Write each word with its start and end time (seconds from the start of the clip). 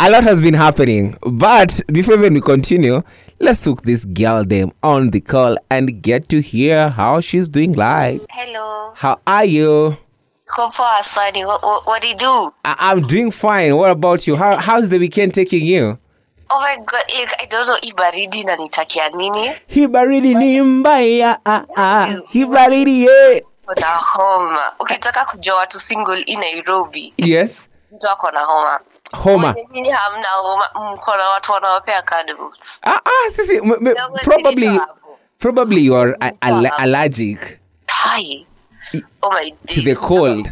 a 0.00 0.10
lot 0.10 0.22
has 0.24 0.40
been 0.40 0.54
happening. 0.54 1.16
But 1.22 1.80
before 1.88 2.14
even 2.14 2.34
we 2.34 2.40
continue, 2.40 3.02
let's 3.40 3.64
hook 3.64 3.82
this 3.82 4.04
girl 4.04 4.44
Dame 4.44 4.72
on 4.82 5.10
the 5.10 5.20
call 5.20 5.56
and 5.70 6.00
get 6.02 6.28
to 6.28 6.40
hear 6.40 6.88
how 6.90 7.20
she's 7.20 7.48
doing 7.48 7.72
live. 7.72 8.24
Hello. 8.30 8.92
How 8.94 9.20
are 9.26 9.44
you? 9.44 9.96
Ko 10.46 10.70
poa 10.70 11.00
Sunny. 11.02 11.44
What, 11.44 11.62
what, 11.62 11.86
what 11.86 12.02
do 12.02 12.08
you 12.08 12.14
do? 12.16 12.52
I- 12.64 12.76
I'm 12.78 13.02
doing 13.02 13.30
fine. 13.30 13.76
What 13.76 13.90
about 13.90 14.26
you? 14.26 14.36
How 14.36 14.56
how's 14.56 14.88
the 14.88 14.98
weekend 14.98 15.34
taking 15.34 15.64
you? 15.66 15.98
Oh 16.50 16.58
my 16.60 16.76
god, 16.86 17.04
I 17.40 17.46
don't 17.50 17.66
know 17.66 17.76
hii 17.82 17.92
baridi 17.92 18.40
inanitakia 18.40 19.08
nini? 19.08 19.50
Hii 19.66 19.86
baridi 19.86 20.34
ni 20.34 20.60
mbaya. 20.62 21.38
Ah, 21.44 21.62
ah. 21.76 22.14
Hii 22.28 22.44
baridi 22.46 23.04
ye. 23.04 23.44
Kuna 23.66 23.86
homa. 23.96 24.60
Ukitaka 24.80 25.24
kujua 25.24 25.54
watu 25.56 25.80
single 25.80 26.20
in 26.26 26.40
Nairobi, 26.40 27.14
Yes. 27.18 27.68
mtu 27.92 28.08
ako 28.08 28.30
na 28.30 28.40
homa. 28.40 28.80
Homa. 29.12 29.54
nyinyi 29.72 29.90
hamna 29.90 30.28
homa? 30.28 30.92
Mko 30.94 31.16
na 31.16 31.28
watu 31.28 31.52
wanaopea 31.52 32.02
card 32.02 32.36
books. 32.36 32.78
Ah, 32.82 32.90
ah, 33.04 33.30
sisi, 33.30 33.56
m- 33.56 33.86
m- 33.88 33.94
probably 34.24 34.80
probably 35.38 35.84
you 35.84 35.96
are 35.96 36.16
a- 36.20 36.32
alle- 36.40 36.68
allergic 36.78 37.58
Hi. 37.90 38.46
Oh 39.22 39.30
my 39.32 39.50
to 39.66 39.82
the 39.82 39.94
cold. 39.94 40.48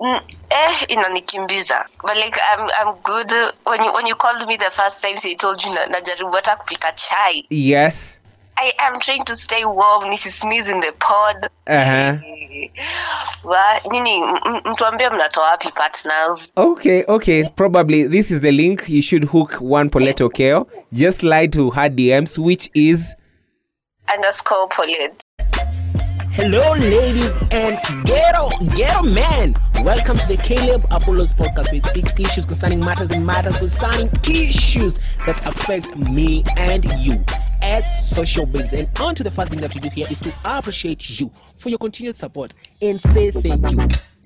Mm, 0.00 0.20
eh, 0.50 0.82
inanikimbiza. 0.88 1.86
But 2.02 2.16
like 2.16 2.40
I'm 2.54 2.60
I'm 2.80 2.94
good. 3.02 3.32
When 3.66 3.84
you 3.84 3.92
when 3.92 4.06
you 4.06 4.14
called 4.16 4.46
me 4.48 4.56
the 4.56 4.70
first 4.70 5.02
time, 5.02 5.16
so 5.18 5.28
you 5.28 5.36
told 5.36 5.64
you 5.64 5.72
na, 5.72 5.86
najaribu 5.86 6.32
hata 6.32 6.56
kupika 6.56 6.92
chai. 6.92 7.46
Yes. 7.50 8.15
I 8.58 8.72
am 8.80 8.98
trying 9.00 9.24
to 9.24 9.36
stay 9.36 9.64
warm 9.64 10.04
nisisneeze 10.04 10.70
in 10.72 10.80
the 10.80 10.92
pod. 10.98 11.36
Uh-huh. 11.66 12.16
Wa, 13.44 13.78
nini 13.90 14.22
m- 14.22 14.38
m- 14.46 14.60
mtuambie 14.64 15.10
mnatoa 15.10 15.50
wapi 15.50 15.70
partners? 15.74 16.52
Okay, 16.56 17.04
okay. 17.08 17.44
Probably 17.56 18.04
this 18.08 18.30
is 18.30 18.40
the 18.40 18.52
link. 18.52 18.88
You 18.88 19.02
should 19.02 19.24
hook 19.24 19.54
one 19.60 19.90
Paulette 19.90 20.20
Okeo. 20.24 20.66
Just 20.92 21.18
slide 21.18 21.52
to 21.52 21.70
her 21.70 21.90
DMs, 21.90 22.38
which 22.38 22.70
is 22.74 23.14
Underscore 24.14 24.68
Paulette. 24.68 25.20
Hello, 26.32 26.72
ladies 26.74 27.32
and 27.50 27.78
ghetto, 28.04 28.48
ghetto 28.74 29.02
men. 29.02 29.54
Welcome 29.82 30.18
to 30.18 30.26
the 30.28 30.36
Caleb 30.36 30.84
Apollos 30.90 31.32
podcast. 31.34 31.72
We 31.72 31.80
speak 31.80 32.18
issues 32.20 32.44
concerning 32.44 32.80
matters 32.80 33.10
and 33.10 33.24
matters 33.26 33.56
concerning 33.58 34.10
issues 34.24 34.96
that 35.26 35.46
affect 35.46 35.96
me 36.10 36.42
and 36.56 36.84
you 37.00 37.24
as 37.66 38.08
social 38.08 38.46
beings. 38.46 38.72
And 38.72 38.88
on 39.00 39.14
to 39.16 39.24
the 39.24 39.30
first 39.30 39.50
thing 39.50 39.60
that 39.60 39.74
we 39.74 39.80
do 39.80 39.88
here 39.92 40.06
is 40.10 40.18
to 40.20 40.32
appreciate 40.44 41.20
you 41.20 41.30
for 41.56 41.68
your 41.68 41.78
continued 41.78 42.16
support 42.16 42.54
and 42.80 43.00
say 43.00 43.30
thank 43.30 43.70
you. 43.72 43.78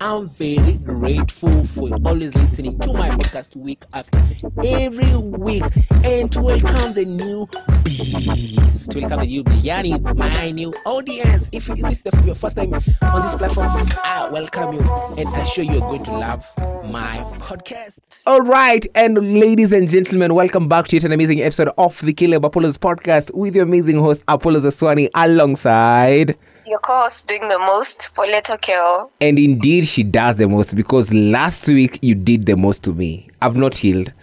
I'm 0.03 0.27
very 0.27 0.77
grateful 0.79 1.63
for 1.63 1.89
always 2.03 2.33
listening 2.33 2.79
to 2.79 2.91
my 2.91 3.11
podcast 3.11 3.55
week 3.55 3.83
after 3.93 4.17
every 4.65 5.15
week 5.15 5.61
and 6.03 6.31
to 6.31 6.41
welcome 6.41 6.95
the 6.95 7.05
new 7.05 7.47
bees. 7.83 8.87
To 8.87 8.99
welcome 8.99 9.19
the 9.19 9.27
new 9.27 9.43
Biani, 9.43 10.15
my 10.15 10.49
new 10.49 10.73
audience. 10.87 11.51
If 11.51 11.67
this 11.67 12.01
is 12.03 12.25
your 12.25 12.33
first 12.33 12.57
time 12.57 12.73
on 12.73 13.21
this 13.21 13.35
platform, 13.35 13.67
I 14.03 14.27
welcome 14.31 14.73
you 14.73 14.81
and 15.19 15.29
I 15.29 15.41
assure 15.41 15.65
you 15.65 15.75
are 15.75 15.87
going 15.87 16.03
to 16.05 16.13
love 16.13 16.49
my 16.83 17.17
podcast. 17.37 18.23
all 18.25 18.41
right. 18.41 18.83
And 18.95 19.39
ladies 19.39 19.71
and 19.71 19.87
gentlemen, 19.87 20.33
welcome 20.33 20.67
back 20.67 20.87
to 20.87 20.95
yet 20.95 21.03
an 21.03 21.11
amazing 21.11 21.41
episode 21.41 21.69
of 21.77 22.01
the 22.01 22.13
Caleb 22.13 22.43
Apollos 22.43 22.79
podcast 22.79 23.35
with 23.35 23.53
your 23.53 23.65
amazing 23.65 23.99
host 23.99 24.23
Apollos 24.27 24.63
Aswani 24.63 25.09
alongside. 25.13 26.35
Your 26.65 26.79
co-host 26.79 27.27
doing 27.27 27.47
the 27.47 27.57
most, 27.57 28.13
Paulette 28.13 28.45
Okeo. 28.45 28.75
Oh. 28.75 29.11
And 29.19 29.39
indeed, 29.39 29.87
she 29.87 30.03
does 30.03 30.35
the 30.35 30.47
most 30.47 30.75
because 30.75 31.11
last 31.13 31.67
week 31.67 31.97
you 32.03 32.13
did 32.13 32.45
the 32.45 32.55
most 32.55 32.83
to 32.83 32.93
me. 32.93 33.29
I've 33.41 33.57
not 33.57 33.75
healed. 33.75 34.13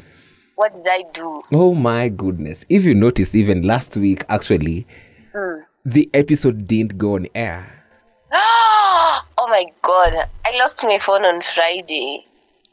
What 0.55 0.75
did 0.75 0.87
I 0.89 1.03
do? 1.13 1.43
Oh 1.53 1.75
my 1.75 2.09
goodness. 2.09 2.65
If 2.69 2.85
you 2.85 2.95
noticed, 2.95 3.35
even 3.35 3.63
last 3.63 3.97
week, 3.97 4.25
actually, 4.29 4.87
hmm. 5.33 5.59
the 5.85 6.09
episode 6.15 6.67
didn't 6.67 6.97
go 6.97 7.17
on 7.17 7.27
air. 7.35 7.67
oh 8.33 9.23
my 9.39 9.65
god. 9.83 10.15
I 10.47 10.59
lost 10.59 10.83
my 10.85 10.99
phone 10.99 11.25
on 11.25 11.43
Friday. 11.43 12.25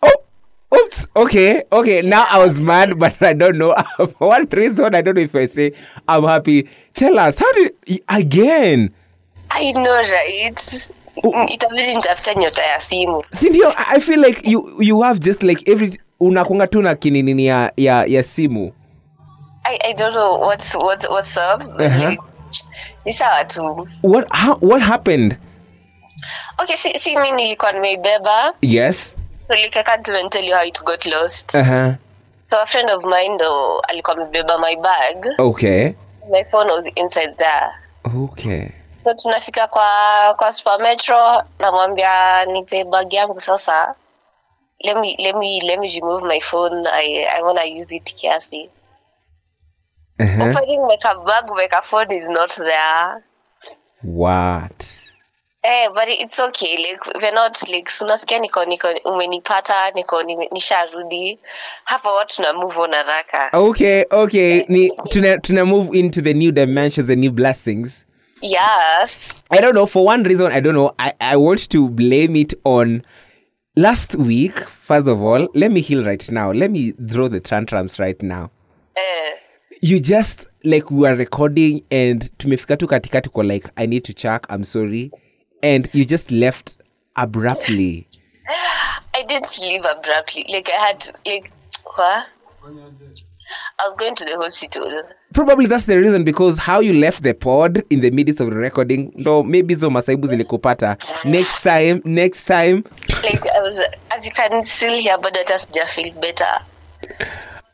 Oh, 0.04 0.24
oops. 0.76 1.08
Okay, 1.16 1.64
okay. 1.72 2.02
Now 2.02 2.26
I 2.30 2.46
was 2.46 2.60
mad, 2.60 3.00
but 3.00 3.20
I 3.22 3.34
don't 3.34 3.58
know. 3.58 3.76
For 3.98 4.28
one 4.30 4.48
reason, 4.52 4.94
I 4.94 5.02
don't 5.02 5.16
know 5.16 5.22
if 5.22 5.34
I 5.34 5.48
say 5.48 5.74
I'm 6.08 6.24
happy. 6.24 6.70
Tell 6.94 7.18
us, 7.18 7.40
how 7.40 7.52
did 7.54 7.74
again? 8.10 8.94
I 9.56 9.72
know 9.72 10.02
right? 10.12 10.90
Mm, 11.24 11.48
Itabidi 11.50 11.96
nitafuta 11.96 12.34
nyota 12.34 12.64
ya 12.64 12.80
simu. 12.80 13.24
Sindio, 13.32 13.74
I 13.78 14.00
feel 14.00 14.20
like 14.22 14.50
you 14.52 14.78
you 14.80 15.02
have 15.02 15.20
just 15.20 15.44
like 15.44 15.72
every 15.72 16.00
unakunga 16.20 16.68
tu 16.68 16.82
na 16.82 16.96
kininini 16.96 17.46
ya, 17.46 17.72
ya, 17.78 18.06
ya 18.08 18.24
simu. 18.24 18.74
I, 19.66 19.78
I 19.90 19.94
don't 19.94 20.14
know 20.14 20.40
what's 20.40 20.76
what, 20.76 21.04
what's 21.10 21.38
up. 21.38 21.62
Uh-huh. 21.62 22.10
like, 22.10 22.20
ni 23.06 23.14
sawa 23.14 23.46
tu. 23.46 23.88
What 24.02 24.28
how, 24.32 24.56
what 24.62 24.82
happened? 24.82 25.38
Okay, 26.62 26.76
si, 26.76 27.00
si 27.00 27.18
mi 27.18 27.32
nilikuwa 27.32 27.72
nimeibeba. 27.72 28.54
Yes. 28.62 29.16
So 29.48 29.54
like 29.54 29.78
I 29.80 29.84
can't 29.84 30.08
even 30.10 30.30
tell 30.30 30.44
you 30.44 30.56
how 30.56 30.64
it 30.66 30.80
got 30.86 31.06
lost. 31.06 31.56
Uh-huh. 31.56 31.96
So 32.46 32.62
a 32.62 32.66
friend 32.66 32.90
of 32.90 33.04
mine 33.04 33.38
though 33.38 33.82
alikuwa 33.90 34.18
amebeba 34.18 34.60
my 34.60 34.76
bag. 34.76 35.26
Okay. 35.40 35.96
My 36.32 36.44
phone 36.52 36.68
was 36.68 36.92
inside 36.96 37.36
there. 37.38 37.72
Okay. 38.16 38.72
So 39.06 39.14
tunafika 39.14 39.68
kwa 39.68 40.34
kwa 40.38 40.54
super 40.54 40.80
metro 40.82 41.44
namwambia 41.60 42.46
nipe 42.46 42.84
bag 42.84 43.14
yangu 43.14 43.42
sasa. 43.42 43.96
Let 44.84 44.98
me 44.98 45.16
let 45.20 45.36
me 45.36 45.62
let 45.64 45.80
me 45.80 45.88
remove 45.96 46.26
my 46.28 46.40
phone. 46.40 46.88
I 46.88 47.28
I 47.38 47.42
wanna 47.44 47.62
use 47.80 47.96
it 47.96 48.16
kiasi. 48.16 48.70
Uh-huh. 50.20 50.50
opening 50.50 50.88
my 50.88 50.98
ka- 50.98 51.24
bag, 51.24 51.46
my 51.56 51.68
ka 51.68 51.82
phone 51.82 52.12
is 52.12 52.30
not 52.30 52.56
there. 52.56 53.24
What? 54.02 54.92
Eh, 55.64 55.88
but 55.94 56.08
it's 56.08 56.40
okay. 56.40 56.78
Like 56.78 57.22
we're 57.22 57.34
not 57.34 57.62
like 57.70 57.90
sunasikia 57.90 58.40
niko 58.40 58.66
niko 58.66 58.88
umenipata 59.06 59.92
niko 59.92 60.24
nisharudi. 60.52 61.40
Hapa 61.84 62.12
watu 62.12 62.42
na 62.42 62.54
move 62.54 62.78
on 62.80 62.92
haraka. 62.94 63.50
Okay, 63.54 64.04
okay. 64.12 64.66
Ni, 64.68 64.92
tuna, 65.10 65.38
tuna 65.38 65.66
move 65.66 65.94
into 66.00 66.22
the 66.22 66.34
new 66.34 66.52
dimensions 66.52 67.10
and 67.10 67.22
new 67.22 67.32
blessings. 67.32 68.05
Yes. 68.42 69.44
I 69.50 69.60
don't 69.62 69.76
know. 69.76 69.86
For 69.86 70.06
one 70.06 70.24
reason, 70.24 70.52
I 70.52 70.60
don't 70.60 70.76
know. 70.76 70.94
I, 71.00 71.14
I 71.22 71.38
want 71.38 71.70
to 71.70 71.90
blame 71.90 72.36
it 72.36 72.54
on 72.64 73.04
last 73.76 74.16
week. 74.16 74.58
First 74.60 75.08
of 75.08 75.24
all, 75.24 75.48
let 75.54 75.72
me 75.72 75.82
heal 75.82 76.06
right 76.06 76.32
now. 76.32 76.52
Let 76.52 76.72
me 76.72 76.92
draw 76.94 77.28
the 77.28 77.40
tantrums 77.40 78.00
right 78.00 78.22
now. 78.22 78.52
Eh. 78.96 79.32
You 79.82 80.00
just 80.00 80.48
like 80.64 80.90
we 80.90 81.00
were 81.02 81.16
recording 81.16 81.84
and 81.92 82.30
tumefika 82.38 82.78
tu 82.78 82.88
katikati 82.88 83.30
kwa 83.30 83.44
like 83.44 83.70
I 83.78 83.86
need 83.86 84.04
to 84.06 84.14
check. 84.14 84.46
I'm 84.50 84.64
sorry, 84.64 85.12
and 85.62 85.90
you 85.94 86.06
just 86.06 86.32
left 86.32 86.78
abruptly. 87.16 88.08
I 88.48 89.24
didn't 89.28 89.60
leave 89.62 89.84
abruptly. 89.86 90.46
Like 90.52 90.70
I 90.70 90.88
had 90.88 91.06
like 91.26 91.52
what? 91.98 92.26
I 93.80 93.88
was 93.88 93.96
going 93.96 94.16
to 94.16 94.26
the 94.26 94.38
hospital. 94.38 94.90
Probably 95.34 95.66
that's 95.66 95.86
the 95.86 95.98
reason 95.98 96.24
because 96.24 96.58
how 96.58 96.80
you 96.80 96.94
left 96.94 97.24
the 97.24 97.34
pod 97.34 97.84
in 97.90 98.02
the 98.02 98.12
midst 98.12 98.40
of 98.40 98.50
the 98.50 98.56
recording. 98.56 99.12
No, 99.16 99.44
maybe 99.44 99.74
hizo 99.74 99.90
masaibu 99.90 100.28
zilikupata. 100.28 100.98
Next 101.26 101.62
time, 101.62 102.02
next 102.06 102.46
time. 102.46 102.84
Like 103.24 103.46
I 103.56 103.62
was 103.62 103.80
as 104.12 104.26
you 104.26 104.32
can 104.32 104.64
still 104.64 104.94
hear 104.94 105.18
but 105.18 105.38
I 105.38 105.44
just 105.44 105.78
feel 105.90 106.14
better. 106.14 106.46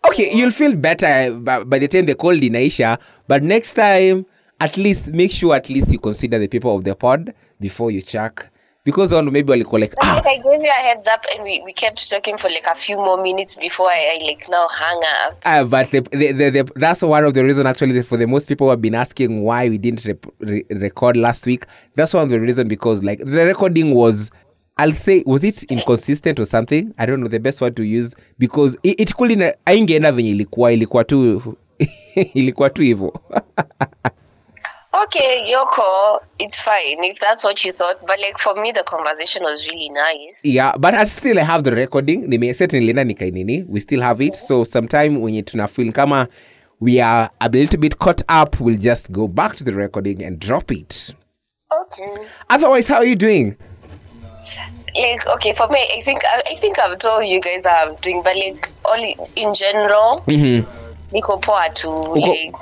Okay, 0.07 0.31
you'll 0.33 0.51
feel 0.51 0.75
better 0.75 1.31
by, 1.39 1.63
by 1.63 1.79
the 1.79 1.87
time 1.87 2.05
they 2.05 2.13
the 2.13 2.17
cold 2.17 2.41
inaisha, 2.41 2.99
but 3.27 3.43
next 3.43 3.73
time, 3.73 4.25
at 4.59 4.75
least 4.75 5.13
make 5.13 5.31
sure 5.31 5.55
at 5.55 5.69
least 5.69 5.91
you 5.91 5.99
consider 5.99 6.39
the 6.39 6.47
people 6.47 6.75
of 6.75 6.83
the 6.83 6.95
pod 6.95 7.33
before 7.59 7.91
you 7.91 8.01
check. 8.01 8.50
Because 8.83 9.13
one 9.13 9.31
maybe 9.31 9.55
like 9.55 9.71
like, 9.73 9.93
ah, 10.01 10.15
Like 10.15 10.25
I 10.25 10.35
gave 10.37 10.61
you 10.61 10.69
a 10.69 10.81
heads 10.81 11.05
up 11.05 11.23
and 11.35 11.43
we, 11.43 11.61
we 11.63 11.71
kept 11.71 12.09
talking 12.09 12.35
for 12.37 12.49
like 12.49 12.65
a 12.65 12.73
few 12.73 12.95
more 12.95 13.21
minutes 13.21 13.55
before 13.55 13.85
I, 13.85 14.17
I 14.19 14.25
like 14.25 14.47
now 14.49 14.65
hung 14.71 15.03
up. 15.27 15.37
Uh, 15.45 15.63
but 15.65 15.91
the, 15.91 15.99
the, 16.11 16.31
the, 16.31 16.49
the, 16.49 16.71
that's 16.77 17.03
one 17.03 17.23
of 17.23 17.35
the 17.35 17.43
reason 17.43 17.67
actually 17.67 18.01
for 18.01 18.17
the 18.17 18.25
most 18.25 18.47
people 18.47 18.71
have 18.71 18.81
been 18.81 18.95
asking 18.95 19.43
why 19.43 19.69
we 19.69 19.77
didn't 19.77 20.03
rep- 20.05 20.25
re- 20.39 20.65
record 20.71 21.15
last 21.15 21.45
week. 21.45 21.65
That's 21.93 22.11
one 22.15 22.23
of 22.23 22.29
the 22.31 22.39
reason 22.39 22.67
because 22.67 23.03
like 23.03 23.19
the 23.19 23.45
recording 23.45 23.93
was, 23.93 24.31
I'll 24.77 24.93
say, 24.93 25.23
was 25.27 25.43
it 25.43 25.61
inconsistent 25.63 26.39
or 26.39 26.45
something? 26.45 26.91
I 26.97 27.05
don't 27.05 27.21
know 27.21 27.27
the 27.27 27.39
best 27.39 27.61
word 27.61 27.75
to 27.75 27.83
use 27.83 28.15
because 28.39 28.75
it, 28.81 28.99
it 28.99 29.15
couldn't, 29.15 29.55
aingeenda 29.67 30.11
venye 30.11 30.29
ilikuwa, 30.29 30.71
ilikuwa 30.71 31.03
tu, 31.03 31.55
ilikuwa 32.33 32.69
tu 32.69 32.81
hivyo. 32.81 33.13
Okay, 35.13 35.43
your 35.51 35.65
call. 35.65 36.21
it's 36.39 36.61
fine 36.61 37.03
if 37.03 37.19
that's 37.19 37.43
what 37.43 37.65
you 37.65 37.71
thought. 37.73 37.97
But 38.07 38.17
like 38.21 38.37
for 38.39 38.55
me 38.61 38.71
the 38.71 38.83
conversation 38.83 39.43
was 39.43 39.67
really 39.69 39.89
nice. 39.89 40.39
yeah 40.43 40.71
but 40.79 40.93
I 40.93 41.03
still 41.05 41.37
I 41.37 41.43
have 41.43 41.63
the 41.63 41.71
recording 41.71 42.27
nimeset 42.29 42.71
nilienda 42.73 43.03
nikainini 43.03 43.65
we 43.67 43.79
still 43.81 44.01
have 44.01 44.21
it 44.21 44.33
so 44.35 44.63
sometime 44.63 45.17
wenye 45.21 45.41
tuna 45.43 45.67
feel 45.67 45.91
kama 45.91 46.27
we 46.79 47.01
are 47.01 47.29
a 47.39 47.49
little 47.49 47.77
bit 47.79 47.97
caught 47.97 48.21
up 48.29 48.59
we'll 48.61 48.79
just 48.79 49.11
go 49.11 49.27
back 49.27 49.55
to 49.57 49.63
the 49.63 49.71
recording 49.71 50.23
and 50.23 50.39
drop 50.39 50.71
it 50.71 51.13
Okay. 51.81 52.07
otherwise 52.49 52.87
how 52.93 52.97
are 52.99 53.05
you 53.09 53.15
doing 53.15 53.55
like 54.95 55.27
okay 55.35 55.53
for 55.55 55.67
me 55.69 55.79
i 55.97 56.01
think 56.03 56.21
i, 56.25 56.41
I 56.51 56.55
think 56.55 56.79
i've 56.79 56.97
told 56.97 57.25
you 57.25 57.39
guys 57.41 57.65
how 57.65 57.85
i'm 57.89 57.95
doing 58.01 58.21
but 58.23 58.35
like 58.35 58.69
only 58.93 59.17
in 59.35 59.53
general 59.53 60.23
Mhm. 60.27 60.65
niko 61.11 61.37
poa 61.41 61.69
tu 61.73 61.89
like 62.15 62.53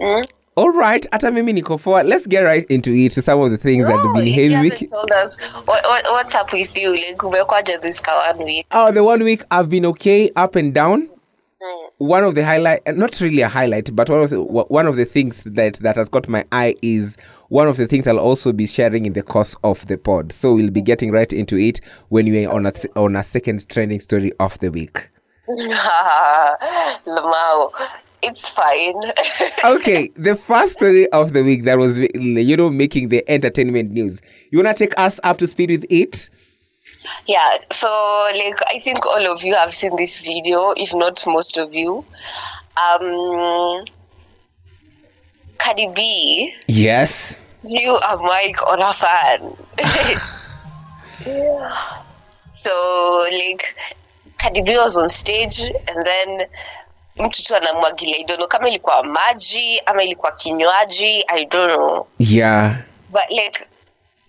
mm? 0.00 0.24
All 0.56 0.70
right 0.70 1.06
hata 1.12 1.30
mimi 1.30 1.52
niko 1.52 1.78
let's 2.04 2.26
get 2.26 2.40
right 2.40 2.64
into 2.70 2.90
it 2.92 3.12
to 3.12 3.22
some 3.22 3.40
of 3.40 3.50
the 3.50 3.58
things 3.58 3.86
that 3.86 3.92
have 3.96 4.04
No, 4.06 4.14
been 4.14 4.26
heavy 4.32 4.56
week 4.70 4.90
told 4.90 5.10
us. 5.12 5.52
What, 5.66 5.84
what, 5.84 6.02
what's 6.10 6.34
up 6.34 6.52
with 6.52 6.76
you? 6.76 6.92
Like 6.92 7.66
this 7.82 8.00
one 8.06 8.44
week? 8.44 8.66
Oh 8.72 8.90
the 8.92 9.04
one 9.04 9.22
week 9.22 9.42
i've 9.50 9.68
been 9.68 9.86
okay 9.86 10.30
up 10.34 10.56
and 10.56 10.72
down. 10.74 11.08
Mm. 11.62 11.88
one 11.98 12.22
of 12.24 12.34
the 12.34 12.44
highlight 12.44 12.86
not 12.96 13.18
really 13.22 13.40
a 13.40 13.48
highlight 13.48 13.94
but 13.96 14.10
one 14.10 14.22
of 14.22 14.28
the 14.28 14.42
one 14.42 14.86
of 14.86 14.96
the 14.96 15.06
things 15.06 15.42
that 15.44 15.76
that 15.76 15.96
has 15.96 16.06
got 16.10 16.28
my 16.28 16.44
eye 16.52 16.74
is 16.82 17.16
one 17.48 17.66
of 17.66 17.78
the 17.78 17.86
things 17.86 18.06
i'll 18.06 18.18
also 18.18 18.52
be 18.52 18.66
sharing 18.66 19.06
in 19.06 19.14
the 19.14 19.22
course 19.22 19.56
of 19.64 19.86
the 19.86 19.96
pod. 19.96 20.32
So 20.32 20.54
we'll 20.54 20.70
be 20.70 20.82
getting 20.82 21.12
right 21.12 21.32
into 21.32 21.56
it 21.56 21.80
when 22.10 22.26
we're 22.26 22.50
on 22.50 22.66
a 22.66 22.72
on 22.94 23.16
a 23.16 23.24
second 23.24 23.66
trending 23.70 24.00
story 24.00 24.32
of 24.38 24.58
the 24.58 24.70
week. 24.70 25.08
Lamau, 27.06 27.70
it's 28.22 28.50
fine. 28.50 29.12
okay 29.64 30.08
the 30.14 30.36
first 30.36 30.74
story 30.74 31.08
of 31.12 31.32
the 31.32 31.42
week 31.42 31.64
that 31.64 31.78
was 31.78 31.98
you 31.98 32.56
know 32.56 32.70
making 32.70 33.08
the 33.08 33.28
entertainment 33.30 33.90
news 33.90 34.20
you 34.50 34.62
want 34.62 34.76
to 34.76 34.86
take 34.86 34.98
us 34.98 35.20
up 35.22 35.38
to 35.38 35.46
speed 35.46 35.70
with 35.70 35.86
it 35.90 36.28
yeah, 37.26 37.58
so 37.70 37.86
like 38.34 38.58
I 38.68 38.80
think 38.80 39.06
all 39.06 39.32
of 39.32 39.44
you 39.44 39.54
have 39.54 39.72
seen 39.72 39.94
this 39.94 40.22
video, 40.22 40.72
if 40.76 40.92
not 40.92 41.24
most 41.24 41.56
of 41.56 41.72
you. 41.72 42.04
Um, 42.76 43.84
Cardi 45.56 45.88
B, 45.94 46.52
yes 46.66 47.36
you 47.66 47.90
are 47.96 48.18
Mike 48.18 48.62
or 48.66 48.76
a 48.78 48.92
fan. 48.92 49.56
yeah. 51.26 51.72
so 52.52 53.24
like 53.32 53.76
Cardi 54.40 54.62
B 54.62 54.76
was 54.76 54.96
on 54.96 55.10
stage 55.10 55.60
and 55.60 56.06
then 56.06 56.46
mtu 57.16 57.44
tu 57.44 57.56
anamwagilia 57.56 58.16
idono 58.18 58.46
kama 58.46 58.68
ilikuwa 58.68 59.02
maji 59.04 59.82
ama 59.86 60.02
ilikuwa 60.02 60.32
kinywaji 60.32 61.24
I 61.28 61.44
don't 61.44 61.74
know. 61.74 62.06
Yeah. 62.18 62.76
But 63.10 63.30
like 63.30 63.66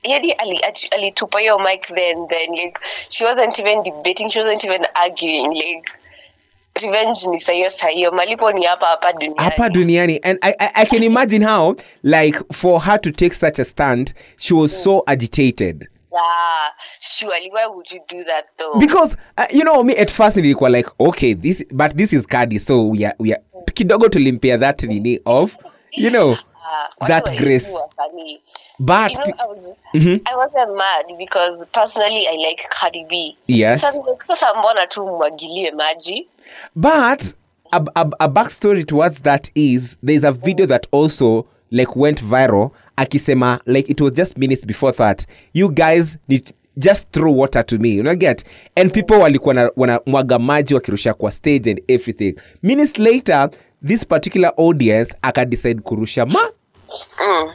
yani 0.04 0.32
ali- 0.32 0.62
alitupa 0.92 1.40
hiyo 1.40 1.60
mic 1.60 1.82
then 1.96 2.28
then 2.28 2.52
like 2.52 2.80
she 3.10 3.26
wasn't 3.26 3.60
even 3.60 3.84
debating 3.84 4.30
she 4.32 4.42
wasn't 4.42 4.66
even 4.66 4.86
arguing 4.94 5.48
like 5.54 5.92
revenge 6.82 7.28
ni 7.30 7.40
sahiyo 7.40 7.70
sahiyo. 7.70 8.12
Malipo 8.12 8.52
ni 8.52 8.66
hapa 8.66 8.86
hapa 8.86 9.14
duniani. 9.14 9.36
Hapa 9.38 9.70
duniani. 9.70 10.20
And 10.24 10.40
I, 10.42 10.54
I, 10.60 10.70
I 10.74 10.86
can 10.86 11.04
imagine 11.04 11.46
how 11.46 11.76
like 12.04 12.40
for 12.54 12.82
her 12.82 13.02
to 13.02 13.12
take 13.12 13.34
such 13.36 13.60
a 13.60 13.66
stand 13.66 14.14
she 14.40 14.54
was 14.54 14.84
so 14.84 15.04
agitated 15.08 15.88
yeah 16.12 16.74
surely 17.00 17.50
why 17.52 17.68
would 17.68 17.92
you 17.92 18.00
do 18.08 18.24
that 18.24 18.46
though 18.58 18.80
because 18.80 19.18
uh, 19.38 19.46
you 19.52 19.64
know 19.64 19.84
me 19.84 19.94
at 19.98 20.12
first 20.12 20.36
nilikuwa 20.38 20.70
like 20.70 20.90
okay 21.00 21.36
this 21.36 21.66
but 21.74 21.96
this 21.96 22.14
is 22.14 22.28
Cardi 22.28 22.60
so 22.60 22.90
we 22.90 23.06
are, 23.06 23.16
we 23.20 23.34
are 23.34 23.44
kidogo 23.74 24.10
tulimpea 24.10 24.58
that 24.58 24.84
nini 24.84 25.20
of 25.26 25.58
you 25.92 26.10
know 26.10 26.30
uh, 26.32 27.08
that 27.08 27.38
grace. 27.38 27.72
but 28.80 29.12
you 29.12 29.18
know, 29.18 29.34
I 29.40 29.46
was 29.48 29.76
Mhm. 29.94 30.22
I 30.26 30.36
wasn't 30.36 30.76
mad 30.78 31.06
because 31.18 31.66
personally 31.72 32.28
I 32.28 32.36
like 32.36 32.70
Cardi 32.70 33.06
B. 33.10 33.38
Yes. 33.48 33.82
Sasa, 33.82 34.00
like, 34.00 34.24
sasa 34.24 34.54
mbona 34.54 34.88
tu 34.88 35.04
mwagilie 35.08 35.72
maji? 35.72 36.28
But 36.76 37.24
a, 37.72 37.82
a, 37.96 38.10
a 38.20 38.28
backstory 38.30 38.84
towards 38.86 39.22
that 39.22 39.50
is 39.56 39.98
there's 40.04 40.24
a 40.24 40.32
video 40.32 40.66
that 40.68 40.88
also 40.92 41.46
like 41.72 41.92
went 41.96 42.24
viral. 42.24 42.70
Akisema 42.96 43.60
like 43.66 43.92
it 43.92 44.02
was 44.02 44.14
just 44.14 44.38
minutes 44.38 44.66
before 44.68 44.94
that. 44.94 45.26
You 45.54 45.70
guys 45.70 46.18
need 46.28 46.54
just 46.78 47.12
throw 47.12 47.32
water 47.38 47.66
to 47.66 47.78
me. 47.78 48.00
unaget? 48.00 48.46
And 48.76 48.92
people 48.92 49.16
walikuwa 49.16 49.54
na- 49.54 49.72
wanamwaga 49.78 50.40
maji 50.40 50.74
wakirusha 50.74 51.14
kwa 51.14 51.32
stage 51.32 51.72
and 51.72 51.82
everything. 51.88 52.36
Minutes 52.64 52.98
later, 53.00 53.50
this 53.88 54.06
particular 54.08 54.54
audience 54.58 55.16
akadecide 55.22 55.82
kurusha 55.82 56.26
ma 56.26 56.40
Mm. 57.28 57.50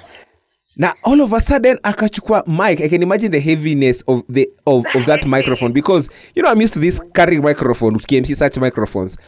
na 0.76 0.94
all 1.02 1.20
of 1.20 1.32
a 1.34 1.40
sudden 1.40 1.78
akachukua 1.82 2.44
mic 2.46 2.80
i 2.80 2.88
can 2.88 3.02
imagine 3.02 3.28
the 3.28 3.40
heaviness 3.40 4.04
of 4.06 4.22
the 4.32 4.48
of, 4.66 4.84
of 4.96 5.06
that 5.06 5.24
microphone 5.26 5.72
because 5.72 6.10
you 6.34 6.42
know 6.42 6.52
i'm 6.52 6.60
used 6.62 6.74
to 6.74 6.80
this 6.80 7.00
carrying 7.12 7.42
microphone 7.42 7.98
kmc 7.98 8.36
such 8.36 8.56
microphones 8.56 9.18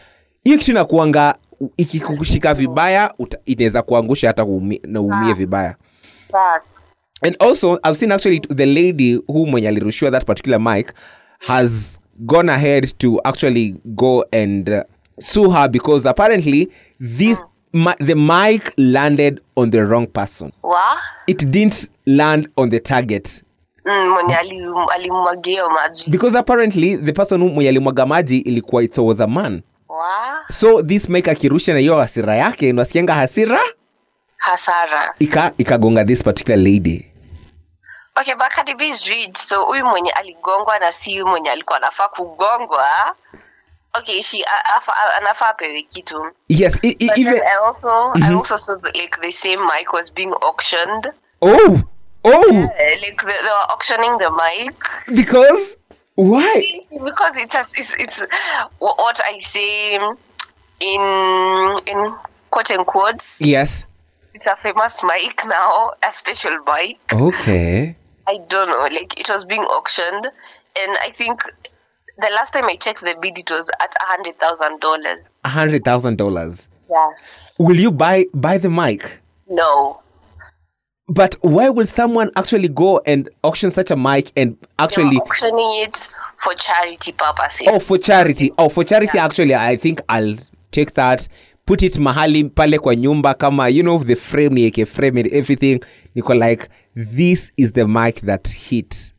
hiyo 0.45 0.59
kitu 0.59 0.71
inakuanga 0.71 1.35
ikikushika 1.77 2.55
vibaya 2.55 3.15
inaweza 3.45 3.83
kuangusha 3.83 4.27
hata 4.27 4.45
umi, 4.45 4.81
na 4.87 5.01
uumie 5.01 5.33
vibaya. 5.33 5.77
Fuck. 6.31 6.63
and 7.23 7.37
also 7.41 7.79
i've 7.85 7.95
seen 7.97 8.13
actually 8.13 8.41
the 8.41 8.67
lady 8.67 9.21
who 9.29 9.47
mwenye 9.47 9.69
alirushiwa 9.69 10.11
that 10.11 10.25
particular 10.25 10.61
mic 10.61 10.93
has 11.39 12.01
gone 12.19 12.53
ahead 12.53 12.99
to 12.99 13.21
actually 13.25 13.77
go 13.85 14.25
and 14.33 14.69
uh, 14.69 14.83
sue 15.19 15.51
her 15.51 15.69
because 15.69 16.09
apparently 16.09 16.69
this 17.01 17.43
ma 17.73 17.95
the 17.99 18.15
mic 18.15 18.73
landed 18.77 19.41
on 19.57 19.71
the 19.71 19.85
wrong 19.85 20.07
person. 20.07 20.53
What? 20.63 20.99
it 21.27 21.51
didn't 21.51 21.89
land 22.07 22.49
on 22.57 22.71
the 22.71 22.81
target. 22.81 23.43
Mm, 23.87 24.17
because 26.11 26.35
apparently 26.35 26.97
the 26.97 27.13
person 27.13 27.41
who 27.41 27.49
mwenye 27.49 27.69
alimwaga 27.69 28.07
maji 28.07 28.39
ilikuwa 28.39 28.83
it 28.83 28.99
was 28.99 29.21
a 29.21 29.27
man 29.27 29.63
So 30.51 30.83
this 30.83 31.09
mike 31.09 31.31
akirusha 31.31 31.73
na 31.73 31.79
hiyo 31.79 31.97
hasira 32.01 32.37
yake 32.37 32.71
unasikianga 32.71 33.15
hasira 33.15 33.61
Hasara. 34.37 35.15
ika 35.19 35.53
ikagonga 35.59 36.05
this 36.05 36.23
particular 36.25 36.63
lady 36.65 37.11
Okay, 38.17 38.35
but 38.35 38.49
Cardi 38.51 38.75
B 38.75 38.89
is 38.89 39.09
rich, 39.09 39.37
so 39.37 39.65
huyu 39.65 39.85
mwenye 39.87 40.11
aligongwa 40.11 40.79
na 40.79 40.93
si 40.93 41.11
huyu 41.11 41.27
mwenye 41.27 41.51
alikuwa 41.51 41.77
anafaa 41.79 42.09
kugongwa. 42.09 42.87
Okay, 43.99 44.23
she 44.23 44.45
anafaa 45.19 45.49
apewe 45.49 45.83
kitu. 45.83 46.27
yes 46.49 46.79
i, 46.83 46.89
i, 46.99 47.07
But 47.09 47.19
even 47.19 47.35
I 47.43 47.57
also 47.67 48.13
I 48.23 48.35
also 48.35 48.57
saw 48.57 48.75
like 48.95 49.19
the 49.23 49.33
same 49.33 49.57
mic 49.67 49.93
was 49.93 50.13
being 50.15 50.33
auctioned. 50.43 51.13
oh 51.43 51.81
oh 52.25 52.53
yeah, 52.53 52.69
like 53.03 53.17
they, 53.27 53.37
they 53.43 53.51
were 53.51 53.73
auctioning 53.73 54.19
the 54.19 54.31
mic 54.31 54.75
because 55.15 55.77
why 56.17 56.63
because 56.91 57.37
it's 57.37 57.57
it's 57.79 57.95
it's 57.99 58.23
what 58.79 59.21
I 59.25 59.39
say 59.41 59.97
in 60.81 61.81
in 61.87 62.15
quote 62.51 62.71
unquote. 62.71 63.25
yes 63.41 63.85
It's 64.35 64.47
a 64.47 64.57
famous 64.63 65.03
mic 65.03 65.41
now, 65.47 65.93
a 66.07 66.13
special 66.13 66.57
mic. 66.67 66.99
okay 67.13 67.97
I 68.27 68.39
don't 68.49 68.69
know. 68.69 68.79
Like 68.79 69.21
it 69.21 69.29
was 69.29 69.45
being 69.45 69.61
auctioned, 69.63 70.25
and 70.81 70.97
I 71.07 71.11
think 71.15 71.43
the 72.17 72.31
last 72.35 72.53
time 72.55 72.65
I 72.65 72.77
checked 72.77 73.01
the 73.03 73.15
bid, 73.21 73.37
it 73.37 73.51
was 73.51 73.71
at 73.83 73.93
a 74.01 74.05
hundred 74.07 74.39
thousand 74.39 74.81
dollars. 74.81 75.33
a 75.45 75.49
hundred 75.49 75.85
thousand 75.85 76.17
dollars 76.17 76.69
Yes. 76.91 77.55
will 77.59 77.77
you 77.77 77.91
buy 77.91 78.27
buy 78.35 78.59
the 78.59 78.71
mic 78.71 79.21
No. 79.49 80.01
But 81.09 81.35
why 81.43 81.69
will 81.69 81.87
someone 81.87 82.31
actually 82.37 82.69
go 82.69 83.01
and 83.07 83.29
auction 83.43 83.71
such 83.71 83.91
a 83.91 83.97
mic 83.97 84.33
and 84.37 84.57
actually 84.79 85.17
were 85.17 85.23
auctioning 85.23 85.71
it 85.83 85.97
for 86.39 86.55
charity 86.55 87.13
purposes. 87.13 87.69
oh 87.71 87.79
for 87.79 87.99
charity. 87.99 88.51
Oh 88.59 88.69
for 88.69 88.85
charity 88.85 89.19
actually 89.19 89.55
i 89.55 89.77
think 89.77 90.01
i'll 90.09 90.37
take 90.71 90.95
that 90.95 91.29
put 91.67 91.83
it 91.83 91.99
mahali 91.99 92.45
pale 92.55 92.79
kwa 92.79 92.97
nyumba 92.97 93.35
kama 93.35 93.69
you 93.69 93.83
know 93.83 93.99
the 93.99 94.17
frame 94.17 94.55
nieke 94.55 94.87
frame 94.87 95.19
and 95.19 95.33
everything. 95.33 95.81
Niko 96.17 96.35
like 96.39 96.69
this 96.95 97.53
is 97.57 97.73
the 97.73 97.87
mic 97.87 98.21
that 98.23 98.49
hit 98.49 99.13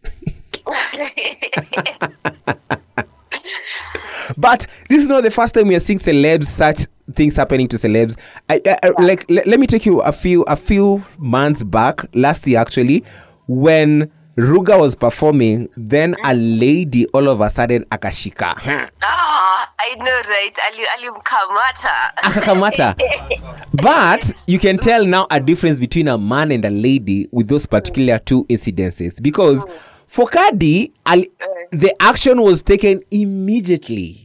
but 4.38 4.66
this 4.90 5.04
is 5.04 5.10
not 5.10 5.24
the 5.24 5.32
first 5.32 5.54
time 5.54 5.68
we 5.68 5.76
are 5.76 5.80
seeing 5.80 6.00
celebs 6.00 6.46
such 6.46 6.88
things 7.14 7.36
happening 7.36 7.68
to 7.70 7.78
celebs. 7.78 8.18
I, 8.50 8.62
I, 8.66 8.78
I- 8.84 9.02
like 9.02 9.30
le- 9.30 9.44
let 9.46 9.60
me 9.60 9.68
take 9.68 9.86
you 9.86 10.02
a 10.02 10.12
few 10.12 10.44
a 10.44 10.56
few 10.56 11.04
months 11.18 11.64
back 11.64 12.06
last 12.16 12.48
year 12.48 12.60
actually 12.60 13.04
when 13.48 14.12
Ruger 14.38 14.78
was 14.78 14.96
performing 14.96 15.70
then 15.78 16.16
a 16.26 16.34
lady 16.34 17.06
all 17.14 17.30
of 17.30 17.40
a 17.42 17.50
sudden 17.50 17.86
akashika. 17.86 18.90
Ah, 19.02 19.74
I 19.80 19.96
know, 19.96 20.22
right? 20.30 20.58
Ali 20.68 20.84
alimkamata. 20.98 22.14
akakamata. 22.98 23.56
But 23.82 24.34
you 24.48 24.60
can 24.60 24.78
tell 24.78 25.06
now 25.06 25.28
a 25.32 25.40
difference 25.40 25.80
between 25.80 26.08
a 26.08 26.18
man 26.18 26.52
and 26.52 26.66
a 26.66 26.70
lady 26.70 27.28
with 27.32 27.48
those 27.48 27.66
particular 27.66 28.20
two 28.20 28.44
incidences. 28.46 29.22
Because 29.22 29.66
for 30.08 30.28
Cardi 30.28 30.92
ali, 31.06 31.30
the 31.72 31.94
action 32.02 32.42
was 32.42 32.62
taken 32.64 33.02
immediately 33.12 34.25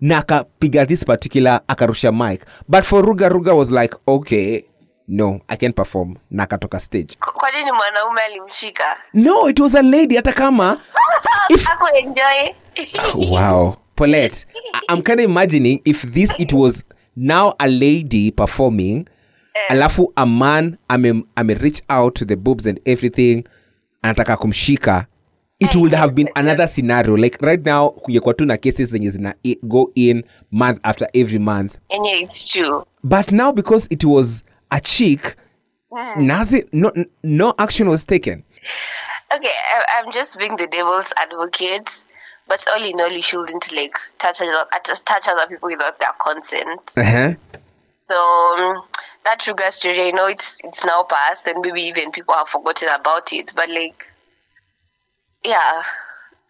na 0.00 0.18
akapiga 0.18 0.86
this 0.86 1.04
particular 1.04 1.60
akarusha 1.68 2.12
mic. 2.12 2.44
But 2.68 2.84
for 2.84 3.02
ruga 3.02 3.28
ruga 3.28 3.56
was 3.56 3.70
like 3.70 3.94
okay 4.06 4.64
no 5.08 5.40
i 5.48 5.56
can 5.56 5.72
perform. 5.72 6.16
Na 6.30 6.42
akatoka 6.46 6.80
stage. 6.80 7.16
Kwa 7.20 7.50
nini 7.50 7.72
mwanaume 7.72 8.20
alimshika? 8.20 8.84
no 9.14 9.48
it 9.48 9.60
was 9.60 9.74
a 9.74 9.82
lady 9.82 10.16
hata 10.16 10.32
kama 10.32 10.80
If- 11.50 11.66
enjoy. 12.04 13.30
wow. 13.30 13.76
Paulette, 13.96 14.46
i'm 14.88 15.02
kind 15.02 15.18
of 15.20 15.24
imagining 15.24 15.80
if 15.84 16.02
this 16.02 16.30
it 16.38 16.52
was 16.52 16.84
now 17.16 17.54
a 17.58 17.66
lady 17.66 18.30
performing 18.30 19.08
alafu 19.70 20.12
a 20.16 20.24
man 20.26 20.76
ame, 20.88 21.24
ame 21.36 21.54
reach 21.54 21.82
out 21.88 22.14
to 22.14 22.24
the 22.24 22.36
boobs 22.36 22.66
and 22.66 22.80
everything 22.84 23.42
anataka 24.02 24.36
kumshika 24.36 25.06
it 25.60 25.74
would 25.74 25.92
have 25.94 26.14
been 26.14 26.28
another 26.36 26.66
scenario 26.68 27.16
like 27.16 27.38
right 27.42 27.66
now 27.66 27.88
kungekuwa 27.90 28.34
tu 28.34 28.44
na 28.44 28.56
cases 28.56 28.90
zenye 28.90 29.10
zina 29.10 29.34
go 29.62 29.90
in 29.94 30.24
month 30.50 30.78
after 30.82 31.08
every 31.14 31.38
month 31.38 31.74
And 31.90 32.06
yeah, 32.06 32.20
it's 32.22 32.52
true. 32.52 32.84
but 33.04 33.32
now 33.32 33.52
because 33.52 33.86
it 33.90 34.04
was 34.04 34.44
a 34.70 34.80
chick 34.80 35.36
nothing 36.16 36.64
no 36.72 36.92
no 37.22 37.54
action 37.58 37.88
was 37.88 38.06
taken 38.06 38.44
Okay, 39.34 39.48
I, 39.74 39.84
I'm 39.98 40.10
just 40.12 40.38
being 40.38 40.56
the 40.56 40.66
devil's 40.66 41.12
advocate, 41.16 42.02
but 42.48 42.64
all 42.72 42.82
in 42.82 42.98
all, 42.98 43.10
you 43.12 43.20
shouldn't 43.22 43.70
like 43.72 43.92
touch 44.18 44.40
other, 44.40 44.64
touch 45.04 45.28
other 45.28 45.46
people 45.48 45.68
without 45.68 45.98
their 46.00 46.12
consent. 46.18 46.80
uh-huh. 46.96 47.34
So 48.10 48.16
um, 48.58 48.82
that 49.26 49.42
sugar 49.42 49.70
story, 49.70 50.00
I 50.00 50.10
know 50.12 50.26
it's 50.28 50.58
it's 50.64 50.82
now 50.84 51.02
past, 51.04 51.46
and 51.46 51.60
maybe 51.60 51.82
even 51.82 52.10
people 52.10 52.34
have 52.34 52.48
forgotten 52.48 52.88
about 52.88 53.32
it. 53.34 53.52
But 53.54 53.68
like, 53.68 54.10
yeah, 55.48 55.82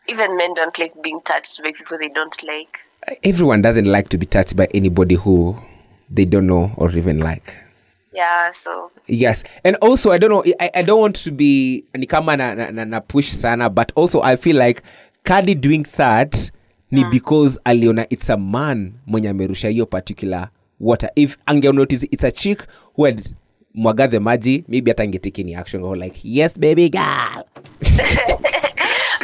even 0.09 0.37
men 0.37 0.55
don't 0.55 0.78
like 0.78 0.95
being 1.02 1.21
touched 1.21 1.62
by 1.62 1.73
people 1.73 1.99
they 1.99 2.09
don't 2.09 2.43
like. 2.43 2.78
everyone 3.23 3.62
doesn't 3.62 3.87
like 3.87 4.09
to 4.09 4.19
be 4.19 4.26
touched 4.26 4.57
by 4.57 4.67
anybody 4.75 5.14
who 5.14 5.57
they 6.11 6.25
don't 6.25 6.47
know 6.47 6.71
or 6.76 6.90
even 6.90 7.21
like. 7.21 7.55
Yeah, 8.12 8.50
so. 8.50 8.90
Yes. 9.07 9.45
And 9.64 9.76
also 9.76 10.11
i 10.11 10.19
don't 10.19 10.31
know 10.31 10.45
i, 10.61 10.71
I 10.75 10.83
don't 10.83 11.00
want 11.00 11.17
to 11.17 11.31
be 11.31 11.85
ni 11.95 12.07
kama 12.07 12.37
na, 12.37 12.55
na, 12.55 12.85
na, 12.85 13.00
push 13.00 13.28
sana 13.28 13.71
but 13.71 13.93
also 13.95 14.21
i 14.23 14.37
feel 14.37 14.57
like 14.57 14.83
kadi 15.25 15.55
doing 15.55 15.85
that 15.97 16.50
ni 16.90 17.05
because 17.05 17.59
aliona 17.64 18.07
it's 18.11 18.31
a 18.31 18.37
man 18.37 18.95
mwenye 19.07 19.28
amerusha 19.28 19.69
hiyo 19.69 19.87
particular 19.87 20.49
water. 20.81 21.11
If 21.17 21.37
angenotice 21.47 22.09
it's 22.11 22.25
a 22.25 22.33
chick 22.33 22.67
who 22.97 23.05
had 23.05 23.23
mwaga 23.75 24.09
the 24.09 24.19
maji 24.21 24.65
maybe 24.69 24.91
hata 24.91 25.07
ngetiki 25.07 25.45
ni 25.45 25.55
action 25.55 25.85
or 25.85 25.97
like 25.99 26.21
yes 26.25 26.59
baby 26.59 26.89
girl 26.91 27.45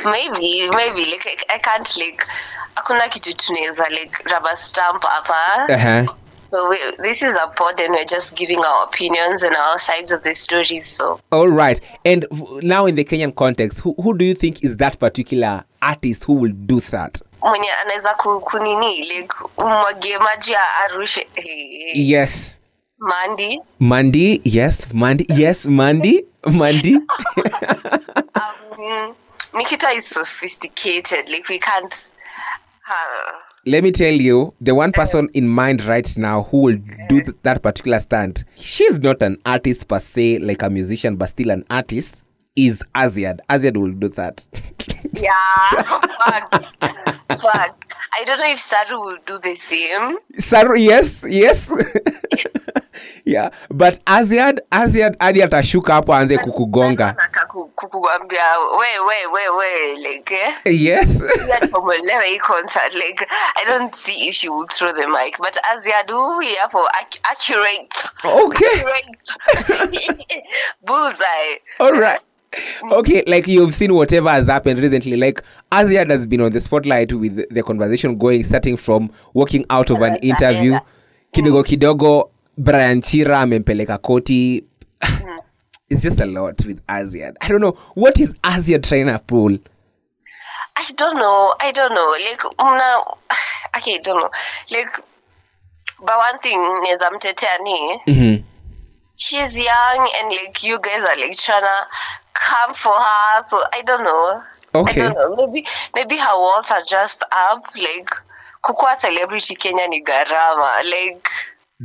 maybe 0.05 0.69
maybe 0.71 1.05
like 1.05 1.27
I, 1.29 1.55
I 1.55 1.59
can't 1.59 1.97
like 1.97 2.27
hakuna 2.75 3.09
kitu 3.09 3.35
tunaweza 3.37 3.89
like 3.89 4.23
rubber 4.35 4.57
stamp 4.57 5.03
hapa. 5.05 5.67
uh-huh. 5.75 6.15
So 6.51 6.69
we, 6.69 6.77
this 7.03 7.23
is 7.23 7.37
a 7.37 7.49
pod, 7.49 7.81
and 7.81 7.91
we're 7.95 8.05
just 8.05 8.37
giving 8.37 8.59
our 8.61 8.85
opinions 8.85 9.43
and 9.43 9.57
our 9.57 9.77
sides 9.77 10.13
of 10.13 10.23
the 10.23 10.35
story. 10.35 10.83
So 10.83 11.19
All 11.33 11.49
right. 11.49 11.81
And 12.05 12.27
now 12.63 12.87
in 12.87 12.95
the 12.95 13.03
Kenyan 13.05 13.35
context, 13.35 13.81
who, 13.81 13.93
who 14.01 14.17
do 14.17 14.25
you 14.25 14.35
think 14.35 14.63
is 14.63 14.77
that 14.77 15.01
particular 15.01 15.65
artist 15.83 16.25
who 16.27 16.35
will 16.35 16.53
do 16.53 16.79
that? 16.81 17.21
mwenye 17.43 17.71
anaweza 17.85 18.15
ku- 18.15 18.41
kunini 18.41 18.97
like 19.01 19.35
umwagie 19.59 20.19
maji 20.19 20.53
ya 20.53 20.61
arushe 20.85 21.29
Yes. 21.95 22.59
Mandi 23.05 23.61
Mandy, 23.81 24.41
yes, 24.45 24.93
Mandy, 24.93 25.27
yes, 25.31 25.67
Mandy, 25.67 26.23
Mandy. 26.47 26.95
um, 28.35 29.15
nikita 29.55 29.89
is 29.89 30.07
sophisticated. 30.07 31.29
Like 31.29 31.47
we 31.49 31.59
can't 31.59 32.13
uh, 32.89 33.33
Let 33.67 33.85
me 33.85 33.93
tell 33.93 34.15
you, 34.15 34.55
the 34.61 34.75
one 34.75 34.93
person 34.93 35.29
in 35.35 35.49
mind 35.49 35.85
right 35.85 36.17
now 36.17 36.45
who 36.45 36.63
will 36.63 36.79
do 37.09 37.23
th- 37.23 37.37
that 37.43 37.63
particular 37.63 38.01
stunt, 38.01 38.45
she's 38.57 38.99
not 38.99 39.23
an 39.23 39.39
artist 39.45 39.87
per 39.89 39.99
se, 39.99 40.39
like 40.39 40.63
a 40.63 40.71
musician, 40.71 41.17
but 41.17 41.27
still 41.29 41.51
an 41.51 41.65
artist, 41.71 42.23
is 42.57 42.83
Azziad. 42.95 43.41
Azziad 43.51 43.77
will 43.77 43.93
do 43.93 44.09
that. 44.09 44.49
yeah 45.13 46.05
fuck. 46.25 46.63
Fuck. 47.41 47.85
I 48.19 48.25
don't 48.25 48.39
know 48.39 48.51
if 48.51 48.59
saru 48.59 49.01
will 49.01 49.19
do 49.27 49.37
the 49.43 49.55
same. 49.55 50.19
Saru, 50.39 50.79
yes, 50.79 51.25
yes. 51.29 51.73
Yeah, 53.25 53.51
but 53.71 53.99
Aziad, 54.07 54.61
Aziad 54.71 55.17
hadi 55.19 55.43
atashuka 55.43 55.95
hapo 55.95 56.15
aanze 56.15 56.39
kukugonga. 56.39 57.17
Kukuambia 57.75 58.43
we 58.79 58.87
we 59.07 59.17
we 59.33 59.49
we 59.59 59.95
like 60.09 60.35
eh? 60.35 60.55
Yes. 60.83 61.23
Aziad 61.23 61.71
hii 62.27 62.39
concert 62.39 62.95
like 62.95 63.27
i 63.57 63.65
don't 63.65 63.95
see 63.95 64.29
if 64.29 64.35
she 64.35 64.49
will 64.49 64.67
throw 64.67 64.93
the 64.93 65.07
mic 65.07 65.39
but 65.39 65.57
Aziad 65.73 66.11
huyu 66.11 66.57
hapo 66.61 66.89
accurate 67.23 68.09
Okay. 68.25 68.69
accurate 68.69 69.35
bullseye 70.87 71.61
All 71.81 71.93
right. 71.93 72.21
Okay, 72.93 73.23
like 73.27 73.49
you've 73.49 73.75
seen 73.75 73.93
whatever 73.95 74.29
has 74.31 74.47
happened 74.49 74.79
recently. 74.79 75.17
Like 75.17 75.43
Aziad 75.73 76.11
has 76.11 76.25
been 76.27 76.41
on 76.41 76.53
the 76.53 76.61
spotlight 76.61 77.13
with 77.13 77.49
the 77.53 77.63
conversation 77.63 78.17
going, 78.17 78.45
starting 78.45 78.77
from 78.77 79.11
walking 79.33 79.65
out 79.71 79.91
of 79.91 80.01
an 80.03 80.17
interview. 80.17 80.79
Kidogo 81.33 81.65
kidogo, 81.65 82.31
Brian 82.59 83.01
Chira 83.03 83.41
amempeleka 83.41 83.99
koti. 83.99 84.65
It's 85.91 86.01
just 86.01 86.19
a 86.21 86.25
lot 86.27 86.65
with 86.65 86.81
Aziad. 86.87 87.37
I 87.43 87.49
don't 87.49 87.61
know 87.61 87.73
what 87.95 88.19
is 88.19 88.33
Aziad 88.43 88.83
trying 88.89 89.07
to 89.07 89.19
pull. 89.19 89.59
I 90.77 90.85
don't 90.97 91.17
know. 91.19 91.55
I 91.61 91.73
don't 91.73 91.95
know. 91.95 92.09
Like 92.27 92.41
mna 92.59 93.17
okay, 93.77 93.99
don't 94.03 94.17
know. 94.21 94.31
Like 94.73 94.97
but 96.01 96.17
one 96.17 96.39
thing 96.43 96.59
naweza 96.59 97.11
mtetea 97.11 97.59
ni 97.63 98.01
Mhm. 98.07 98.45
she's 99.17 99.57
young 99.57 100.09
and 100.21 100.33
like 100.33 100.65
you 100.67 100.81
guys 100.81 100.99
are 101.09 101.17
like 101.17 101.37
trying 101.37 101.63
to 101.63 101.87
come 102.33 102.75
for 102.75 102.93
her. 102.93 103.45
So 103.47 103.57
I 103.73 103.83
don't 103.83 104.05
know. 104.05 104.43
Okay. 104.75 105.03
I 105.03 105.13
don't 105.13 105.37
know. 105.37 105.47
Maybe 105.47 105.67
maybe 105.95 106.17
her 106.17 106.37
walls 106.39 106.71
are 106.71 106.83
just 106.83 107.23
up. 107.51 107.63
Like 107.77 108.11
kukua 108.63 108.97
celebrity 108.99 109.55
Kenya 109.55 109.87
ni 109.89 110.03
garama. 110.03 110.83
Like 110.85 111.29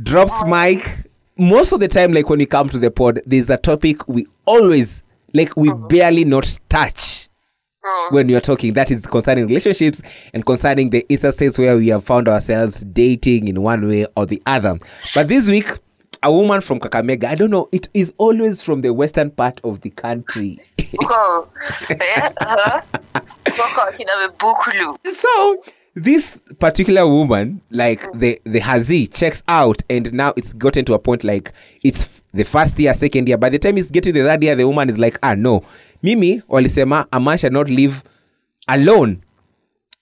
Drops 0.02 0.44
mic. 0.46 1.06
Most 1.36 1.72
of 1.72 1.80
the 1.80 1.88
time, 1.88 2.12
like 2.12 2.28
when 2.28 2.38
we 2.38 2.46
come 2.46 2.68
to 2.68 2.78
the 2.78 2.90
pod, 2.90 3.20
there's 3.26 3.50
a 3.50 3.56
topic 3.56 4.06
we 4.08 4.26
always 4.44 5.02
like 5.32 5.56
we 5.56 5.70
barely 5.88 6.24
not 6.24 6.58
touch. 6.68 7.28
when 8.10 8.28
you're 8.28 8.40
talking 8.40 8.74
that 8.74 8.90
is 8.90 9.06
concerning 9.06 9.46
relationships 9.46 10.02
and 10.34 10.44
concerning 10.44 10.90
the 10.90 11.04
instances 11.08 11.58
where 11.58 11.76
we 11.76 11.88
have 11.88 12.04
found 12.04 12.28
ourselves 12.28 12.84
dating 12.84 13.48
in 13.48 13.62
one 13.62 13.88
way 13.88 14.06
or 14.16 14.26
the 14.26 14.42
other 14.44 14.76
but 15.14 15.28
this 15.28 15.48
week 15.48 15.66
a 16.22 16.30
woman 16.30 16.60
from 16.60 16.78
kakamega 16.78 17.24
i 17.24 17.34
don't 17.34 17.50
know 17.50 17.68
it 17.72 17.88
is 17.94 18.12
always 18.18 18.62
from 18.62 18.82
the 18.82 18.92
western 18.92 19.30
part 19.30 19.60
of 19.64 19.80
the 19.80 19.90
country 19.90 20.58
eh, 20.78 20.94
uh-huh. 22.36 22.82
Uko 23.46 23.96
kina 23.96 24.12
mebukulu. 24.28 24.98
so 25.04 25.62
this 25.94 26.40
particular 26.58 27.06
woman 27.06 27.60
like 27.70 28.10
the 28.12 28.40
the 28.44 28.60
hazi 28.60 29.06
checks 29.06 29.42
out 29.48 29.82
and 29.90 30.12
now 30.12 30.32
it's 30.36 30.52
gotten 30.52 30.84
to 30.84 30.94
a 30.94 30.98
point 30.98 31.24
like 31.24 31.52
it's 31.82 32.22
the 32.32 32.44
first 32.44 32.78
year 32.78 32.94
second 32.94 33.28
year. 33.28 33.36
By 33.36 33.48
the 33.48 33.58
time 33.58 33.76
it's 33.76 33.90
getting 33.90 34.12
to 34.14 34.22
the 34.22 34.28
third 34.28 34.42
year 34.42 34.54
the 34.54 34.66
woman 34.66 34.88
is 34.88 34.98
like 34.98 35.18
ah 35.22 35.34
no. 35.34 35.62
Mimi 36.02 36.40
walisema 36.48 37.06
a 37.12 37.20
man 37.20 37.38
shall 37.38 37.50
not 37.50 37.68
live 37.68 38.02
alone. 38.68 39.22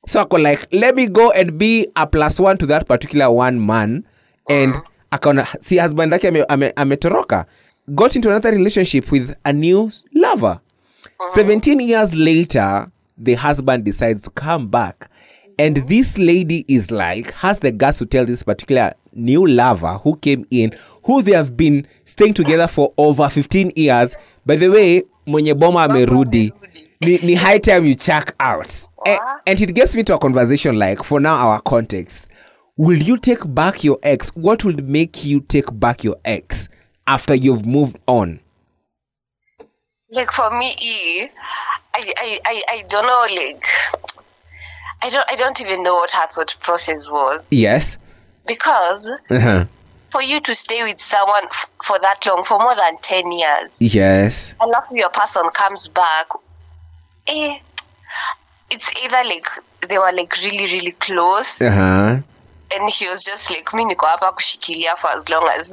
So 0.06 0.20
I 0.20 0.22
ako 0.24 0.36
like 0.36 0.66
let 0.72 0.94
me 0.94 1.06
go 1.08 1.30
and 1.30 1.58
be 1.58 1.88
a 1.96 2.06
plus 2.06 2.38
one 2.38 2.58
to 2.58 2.66
that 2.66 2.86
particular 2.86 3.30
one 3.30 3.64
man. 3.64 4.04
And 4.48 4.74
akaona 5.10 5.46
si 5.62 5.78
husband 5.78 6.12
yake 6.12 6.24
ame- 6.24 6.44
ame- 6.50 6.72
ametoroka. 6.76 7.46
Got 7.94 8.16
into 8.16 8.28
another 8.28 8.50
relationship 8.50 9.10
with 9.10 9.34
a 9.46 9.52
new 9.52 9.90
lover. 10.14 10.60
17 11.28 11.80
years 11.80 12.14
later 12.14 12.90
the 13.16 13.34
husband 13.34 13.84
decides 13.84 14.22
to 14.22 14.30
come 14.30 14.68
back 14.68 15.10
and 15.58 15.76
this 15.88 16.18
lady 16.18 16.64
is 16.68 16.90
like 16.90 17.32
has 17.32 17.58
the 17.58 17.72
guts 17.72 17.98
to 17.98 18.06
tell 18.06 18.24
this 18.24 18.42
particular 18.42 18.94
new 19.12 19.46
lover 19.46 19.98
who 19.98 20.16
came 20.16 20.46
in 20.50 20.72
who 21.04 21.22
they 21.22 21.32
have 21.32 21.56
been 21.56 21.86
staying 22.04 22.34
together 22.34 22.66
for 22.68 22.92
over 22.98 23.28
15 23.28 23.72
years. 23.76 24.14
By 24.46 24.56
the 24.56 24.68
way 24.68 25.02
mwenye 25.26 25.54
boma 25.54 25.82
amerudi. 25.84 26.52
ni, 27.00 27.18
ni 27.22 27.34
high 27.34 27.58
time 27.58 27.84
you 27.86 27.94
check 27.94 28.34
out. 28.40 28.88
And, 29.06 29.18
and 29.46 29.60
it 29.60 29.74
gets 29.74 29.94
me 29.96 30.02
to 30.04 30.14
a 30.14 30.18
conversation 30.18 30.78
like 30.78 31.02
for 31.02 31.20
now 31.20 31.34
our 31.36 31.60
context. 31.60 32.28
Will 32.76 32.98
you 33.02 33.16
take 33.18 33.40
back 33.54 33.82
your 33.82 33.98
ex? 34.02 34.30
What 34.36 34.64
would 34.64 34.88
make 34.88 35.24
you 35.24 35.40
take 35.40 35.66
back 35.80 36.04
your 36.04 36.16
ex 36.24 36.68
after 37.06 37.34
you've 37.34 37.66
moved 37.66 37.98
on? 38.06 38.40
Like 40.10 40.30
for 40.32 40.50
me 40.56 40.72
I, 41.94 42.12
I 42.16 42.38
i 42.46 42.62
i 42.70 42.82
don't 42.88 43.04
know 43.04 43.26
like 43.42 43.66
i 45.02 45.10
don't 45.10 45.24
i 45.30 45.36
don't 45.36 45.60
even 45.60 45.82
know 45.82 45.94
what 45.94 46.10
her 46.10 46.26
thought 46.28 46.54
process 46.62 47.10
was 47.10 47.46
yes 47.50 47.98
because 48.46 49.06
uh-huh. 49.30 49.64
for 50.10 50.22
you 50.22 50.40
to 50.40 50.54
stay 50.54 50.82
with 50.82 50.98
someone 50.98 51.44
f- 51.44 51.66
for 51.84 51.98
that 52.00 52.24
long 52.26 52.44
for 52.44 52.58
more 52.58 52.74
than 52.74 52.96
10 52.98 53.32
years 53.32 53.68
yes 53.78 54.54
and 54.60 54.72
after 54.74 54.96
your 54.96 55.10
person 55.10 55.48
comes 55.50 55.88
back 55.88 56.26
eh, 57.26 57.58
it's 58.70 58.92
either 59.04 59.28
like 59.28 59.46
they 59.88 59.98
were 59.98 60.12
like 60.12 60.32
really 60.44 60.66
really 60.74 60.92
close 60.92 61.60
uh-huh. 61.62 62.20
and 62.76 62.90
she 62.90 63.08
was 63.08 63.22
just 63.24 63.50
like 63.50 63.72
mi 63.74 63.84
niko 63.84 64.06
hapa 64.06 64.32
kushikilia 64.32 64.96
for 64.96 65.10
as 65.16 65.28
long 65.28 65.48
as 65.58 65.72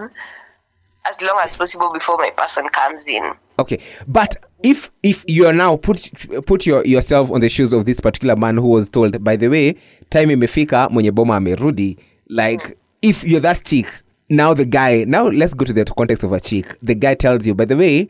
as 1.10 1.22
long 1.22 1.39
as 1.44 1.58
possible 1.58 1.91
before 1.94 2.17
my 2.17 2.32
person 2.32 2.70
comes 2.70 3.08
in 3.08 3.34
okay 3.60 3.79
but 4.08 4.36
if 4.65 4.91
if 5.03 5.24
you 5.27 5.45
are 5.45 5.53
now 5.53 5.77
put 5.77 6.12
put 6.45 6.65
your, 6.65 6.84
yourself 6.86 7.31
on 7.31 7.39
the 7.39 7.50
shoes 7.50 7.72
of 7.74 7.86
this 7.86 8.01
particular 8.01 8.36
man 8.36 8.57
who 8.57 8.67
was 8.67 8.89
told 8.89 9.24
by 9.24 9.36
the 9.36 9.48
way 9.48 9.75
time 10.10 10.31
imefika 10.31 10.89
mwenye 10.89 11.12
boma 11.12 11.36
amerudi 11.36 11.98
like 12.27 12.77
if 13.01 13.24
you're 13.24 13.41
that 13.41 13.63
chick 13.63 13.88
now 14.29 14.53
the 14.55 14.65
guy 14.65 15.05
now 15.05 15.29
let's 15.29 15.53
go 15.55 15.65
to 15.65 15.74
the 15.74 15.86
context 15.86 16.24
of 16.24 16.34
a 16.34 16.39
chick 16.39 16.77
the 16.81 16.95
guy 16.95 17.13
tells 17.15 17.48
you 17.48 17.53
by 17.53 17.65
the 17.65 17.75
way 17.75 18.07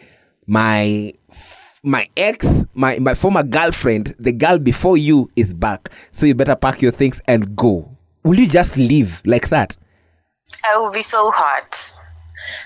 my 0.47 1.12
my 1.83 2.09
ex, 2.17 2.65
my, 2.74 2.97
my 2.97 3.13
former 3.13 3.43
girlfriend, 3.43 4.15
the 4.17 4.31
girl 4.31 4.57
before 4.57 4.97
you 4.97 5.29
is 5.35 5.53
back. 5.53 5.89
So 6.12 6.25
you 6.25 6.33
better 6.33 6.55
pack 6.55 6.81
your 6.81 6.91
things 6.91 7.21
and 7.27 7.55
go. 7.55 7.95
Will 8.24 8.39
you 8.39 8.47
just 8.47 8.75
leave 8.75 9.21
like 9.24 9.50
that? 9.50 9.77
I 10.67 10.77
will 10.79 10.89
be 10.89 11.03
so 11.03 11.29
hurt. 11.29 11.91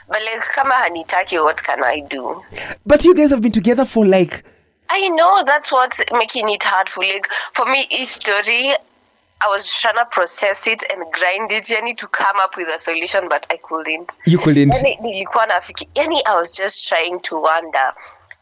But 0.07 0.19
like 0.19 0.41
kama 0.55 0.73
hanitaki, 0.73 1.43
what 1.43 1.61
can 1.63 1.83
I 1.83 2.01
do? 2.01 2.43
But 2.85 3.05
you 3.05 3.15
guys 3.15 3.31
have 3.31 3.41
been 3.41 3.51
together 3.51 3.85
for 3.85 4.05
like 4.05 4.43
I 4.89 5.07
know 5.09 5.43
that's 5.45 5.71
what's 5.71 6.01
making 6.11 6.49
it 6.49 6.63
hard 6.63 6.89
for 6.89 7.03
like 7.03 7.27
for 7.53 7.65
me 7.65 7.85
each 7.91 8.07
story 8.07 8.73
I 9.41 9.47
was 9.47 9.71
trying 9.79 9.95
to 9.95 10.05
process 10.05 10.67
it 10.67 10.83
and 10.91 11.05
grind 11.13 11.51
it 11.51 11.63
yani 11.69 11.95
to 11.97 12.07
come 12.07 12.35
up 12.41 12.57
with 12.57 12.67
a 12.67 12.79
solution 12.79 13.29
but 13.29 13.47
I 13.51 13.57
couldn't. 13.63 14.11
you 14.25 14.37
couldn't. 14.37 14.73
Yani 14.73 14.97
nilikuwa 15.01 15.45
nafiki 15.45 15.89
yani 15.95 16.21
I 16.25 16.35
was 16.35 16.51
just 16.51 16.89
trying 16.89 17.19
to 17.19 17.41
wonder 17.41 17.93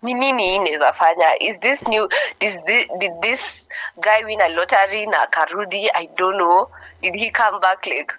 ni 0.02 0.14
nini 0.14 0.56
inaweza 0.56 0.94
fanya 0.94 1.28
is 1.40 1.60
this 1.60 1.88
new 1.88 2.10
is 2.40 2.64
this, 2.64 2.88
did 3.00 3.12
this 3.22 3.70
guy 4.02 4.24
win 4.26 4.42
a 4.42 4.50
lottery 4.50 5.06
na 5.06 5.22
akarudi 5.22 5.90
I 5.94 6.08
don't 6.16 6.38
know 6.38 6.70
did 7.02 7.16
he 7.16 7.32
come 7.32 7.60
back 7.60 7.86
like 7.86 8.14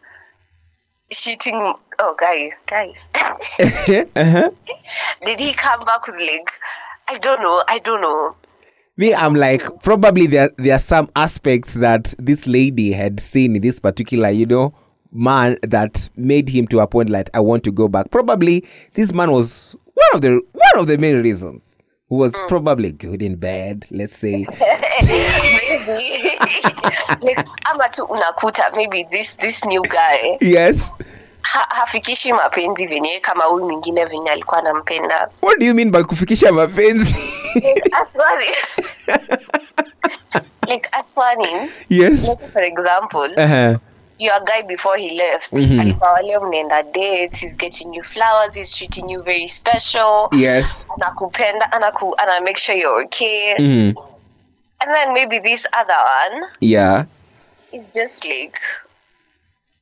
shitting 1.12 1.78
oh 1.98 2.16
guy 2.18 2.50
guy 2.66 2.92
uh-huh. 4.16 4.50
did 5.24 5.40
he 5.40 5.52
come 5.52 5.84
back 5.84 6.06
with 6.06 6.16
like 6.20 6.50
I 7.08 7.18
don't 7.18 7.42
know 7.42 7.62
I 7.66 7.78
don't 7.78 8.00
know 8.00 8.36
Me, 8.98 9.14
I'm 9.14 9.34
like, 9.34 9.62
probably 9.84 10.26
there 10.26 10.50
there 10.56 10.74
are 10.74 10.80
some 10.80 11.08
aspects 11.14 11.74
that 11.74 12.16
this 12.18 12.48
lady 12.48 12.90
had 12.90 13.20
seen 13.20 13.54
in 13.54 13.62
this 13.62 13.78
particular, 13.78 14.28
you 14.28 14.44
know, 14.44 14.74
man 15.12 15.56
that 15.62 16.10
made 16.16 16.48
him 16.48 16.66
to 16.66 16.80
a 16.80 16.86
point 16.88 17.08
like 17.08 17.30
I 17.32 17.38
want 17.38 17.62
to 17.62 17.70
go 17.70 17.86
back. 17.86 18.10
Probably 18.10 18.64
this 18.94 19.12
man 19.14 19.30
was 19.30 19.76
one 19.94 20.08
of 20.14 20.20
the 20.22 20.40
one 20.52 20.78
of 20.78 20.88
the 20.88 20.98
main 20.98 21.22
reasons. 21.22 21.77
Who 22.10 22.16
was 22.16 22.32
probably 22.48 22.92
good 22.92 23.20
in 23.22 23.36
bed, 23.36 23.84
let's 23.90 24.16
say. 24.16 24.46
maybe 25.02 26.30
like 27.26 27.44
ama 27.70 27.88
tu 27.88 28.04
unakuta 28.04 28.62
maybe 28.76 29.04
this 29.10 29.36
this 29.36 29.64
new 29.64 29.82
guy 29.82 30.38
yes. 30.40 30.90
ha, 31.42 31.66
hafikishi 31.68 32.32
mapenzi 32.32 32.86
venye 32.86 33.20
kama 33.20 33.44
huyu 33.44 33.64
mwingine 33.64 34.04
venye 34.04 34.30
alikuwa 34.30 34.58
anampenda 34.60 35.28
What 35.42 35.58
do 35.58 35.66
you 35.66 35.74
mean 35.74 35.90
by 35.90 36.02
kufikisha 36.02 36.52
mapenzi? 36.52 37.16
Like 40.66 40.88
aswani 40.92 41.70
yes. 41.88 42.28
like 42.28 42.48
for 42.52 42.62
example 42.62 43.28
Uh-huh. 43.36 43.78
Your 44.18 44.40
guy 44.44 44.62
before 44.62 44.98
he 45.00 45.10
left 45.10 45.52
Mhm. 45.52 45.80
alikuwa 45.80 46.12
wale 46.12 46.38
mnaenda 46.38 46.82
dates 46.82 47.40
he's 47.40 47.56
getting 47.56 47.94
you 47.96 48.04
flowers 48.04 48.54
he's 48.54 48.74
treating 48.76 49.10
you 49.10 49.22
very 49.22 49.48
special 49.48 50.28
Yes. 50.32 50.86
anakupenda 50.96 51.72
anaku 51.72 52.14
ana 52.18 52.40
make 52.40 52.56
sure 52.60 52.78
you're 52.78 53.04
okay 53.04 53.54
Mm. 53.58 53.94
and 54.78 54.94
then 54.94 55.12
maybe 55.12 55.40
this 55.40 55.68
other 55.82 55.96
one 56.26 56.46
Yeah. 56.60 57.04
It's 57.72 57.94
just 57.94 58.24
like 58.24 58.60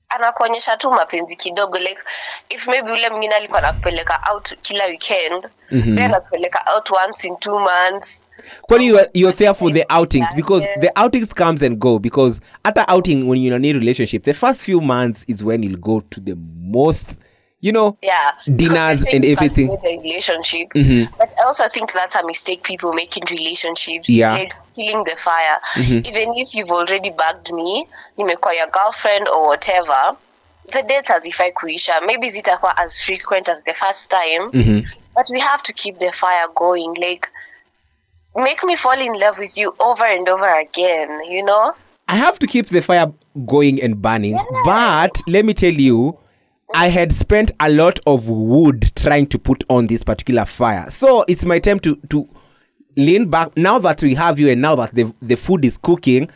anakuonyesha 0.09 0.77
tu 0.77 0.91
mapenzi 0.91 1.37
kidogo 1.37 1.79
like 1.79 2.01
if 2.49 2.67
maybe 2.67 2.93
ule 2.93 3.11
mwingine 3.11 3.35
alikuwa 3.35 3.59
anakupeleka 3.59 4.21
out 4.33 4.55
kila 4.63 4.85
weekend 4.85 5.49
Mhm. 5.71 5.97
then 5.97 6.05
anakupeleka 6.05 6.65
out 6.75 6.91
once 6.91 7.29
in 7.29 7.37
two 7.37 7.59
months 7.59 8.25
Kwani 8.71 8.85
you 8.87 8.99
are, 8.99 9.07
you're 9.15 9.33
there 9.33 9.55
for 9.55 9.71
the 9.71 9.85
outings 9.91 10.27
because 10.37 10.65
the 10.81 10.91
outings 10.97 11.33
comes 11.33 11.63
and 11.63 11.79
go 11.81 11.99
because 11.99 12.41
at 12.65 12.77
a 12.79 12.91
outing 12.91 13.27
when 13.29 13.41
you're 13.41 13.55
in 13.57 13.65
a 13.65 13.73
new 13.73 13.79
relationship 13.79 14.23
the 14.25 14.35
first 14.35 14.63
few 14.63 14.81
months 14.81 15.25
is 15.29 15.43
when 15.45 15.63
you'll 15.63 15.79
go 15.81 16.01
to 16.01 16.21
the 16.21 16.35
most 16.37 17.19
you 17.61 17.73
know 17.73 17.97
yeah 18.03 18.33
Dinners 18.55 19.05
and 19.13 19.25
everything. 19.25 19.69
the 19.69 19.99
relationship 20.03 20.69
Mhm. 20.75 21.09
but 21.19 21.29
i 21.41 21.47
also 21.47 21.65
think 21.69 21.93
that's 21.93 22.15
a 22.17 22.27
mistake 22.27 22.63
people 22.63 22.93
make 22.93 23.17
in 23.17 23.25
relationships 23.31 24.11
Yeah. 24.11 24.35
like 24.35 24.55
killing 24.75 25.05
the 25.05 25.17
fire 25.17 25.59
Mhm. 25.77 26.07
even 26.07 26.35
if 26.35 26.55
you've 26.55 26.71
already 26.71 27.11
bugged 27.11 27.53
me 27.53 27.87
you 28.19 28.27
may 28.27 28.37
call 28.37 28.55
your 28.55 28.69
girlfriend 28.71 29.29
or 29.29 29.47
whatever 29.49 30.17
the 30.73 30.83
dates 30.83 31.09
hazifai 31.11 31.53
kuisha 31.53 32.01
maybe 32.07 32.31
zitakuwa 32.31 32.77
as 32.79 33.03
frequent 33.05 33.49
as 33.49 33.65
the 33.65 33.75
first 33.75 34.11
time 34.11 34.51
Mhm. 34.53 34.83
but 35.15 35.31
we 35.31 35.41
have 35.41 35.63
to 35.63 35.73
keep 35.73 35.99
the 35.99 36.13
fire 36.13 36.49
going 36.55 36.95
like 36.99 37.29
make 38.37 38.63
me 38.65 38.77
fall 38.77 38.99
in 39.01 39.13
love 39.19 39.39
with 39.39 39.57
you 39.57 39.75
over 39.81 40.05
and 40.05 40.29
over 40.29 40.59
again 40.61 41.21
you 41.29 41.45
know? 41.45 41.73
I 42.09 42.17
have 42.17 42.39
to 42.39 42.47
keep 42.47 42.67
the 42.67 42.81
fire 42.83 43.13
going 43.47 43.83
and 43.83 44.01
burning 44.01 44.39
but 44.65 45.21
let 45.27 45.45
me 45.45 45.55
tell 45.55 45.73
you 45.73 46.19
I 46.75 46.89
had 46.89 47.13
spent 47.13 47.53
a 47.61 47.71
lot 47.71 48.01
of 48.07 48.29
wood 48.29 48.91
trying 48.97 49.29
to 49.29 49.39
put 49.39 49.63
on 49.71 49.87
this 49.87 50.03
particular 50.03 50.45
fire. 50.45 50.91
So 50.91 51.25
it's 51.29 51.45
my 51.45 51.59
time 51.61 51.79
to 51.81 51.95
to 52.11 52.29
lean 52.97 53.31
back. 53.31 53.57
Now 53.57 53.79
that 53.79 54.03
we 54.03 54.15
have 54.15 54.41
you 54.41 54.51
and 54.51 54.61
now 54.61 54.75
that 54.75 54.95
the 54.95 55.13
the 55.23 55.37
food 55.37 55.65
is 55.65 55.77
cooking 55.77 56.29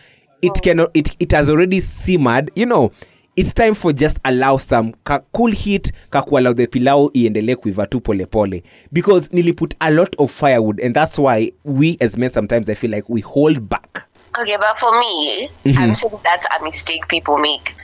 it 0.43 0.53
mm. 0.53 0.63
cannot 0.63 0.91
it, 0.95 1.17
it 1.21 1.33
has 1.33 1.51
already 1.51 1.81
simmered. 1.81 2.51
You 2.55 2.67
know 2.67 2.93
it's 3.37 3.53
time 3.53 3.75
for 3.75 3.93
just 3.93 4.19
allow 4.25 4.57
some 4.57 4.93
ka 5.05 5.21
cool 5.33 5.53
heat 5.53 5.93
kakuallow 6.11 6.55
the 6.55 6.67
pilau 6.67 7.11
iendelee 7.15 7.57
kuiva 7.57 7.87
tu 7.87 8.01
polepole 8.01 8.63
because 8.93 9.29
nili 9.29 9.53
put 9.57 9.75
a 9.81 9.91
lot 9.91 10.15
of 10.19 10.31
firewood 10.31 10.81
and 10.81 10.95
that's 10.95 11.19
why 11.19 11.53
we 11.65 11.97
as 12.01 12.19
men 12.19 12.31
sometimes 12.31 12.69
i 12.69 12.75
feel 12.75 12.91
like 12.91 13.09
we 13.09 13.21
hold 13.21 13.69
back. 13.69 14.07
Okay 14.41 14.57
but 14.57 14.79
for 14.79 14.99
me 14.99 15.49
i'm 15.67 15.95
saying 15.95 16.15
that's 16.25 16.47
a 16.59 16.65
mistake 16.65 17.07
people 17.09 17.39
make. 17.39 17.75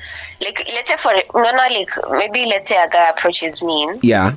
Like 0.40 0.62
let's 0.74 0.90
say 0.90 0.96
for 0.96 1.12
no 1.34 1.50
no 1.50 1.66
like 1.78 1.90
maybe 2.10 2.46
let's 2.46 2.68
say 2.68 2.76
a 2.76 2.88
guy 2.88 3.08
approaches 3.10 3.62
me 3.62 3.88
yeah. 4.02 4.34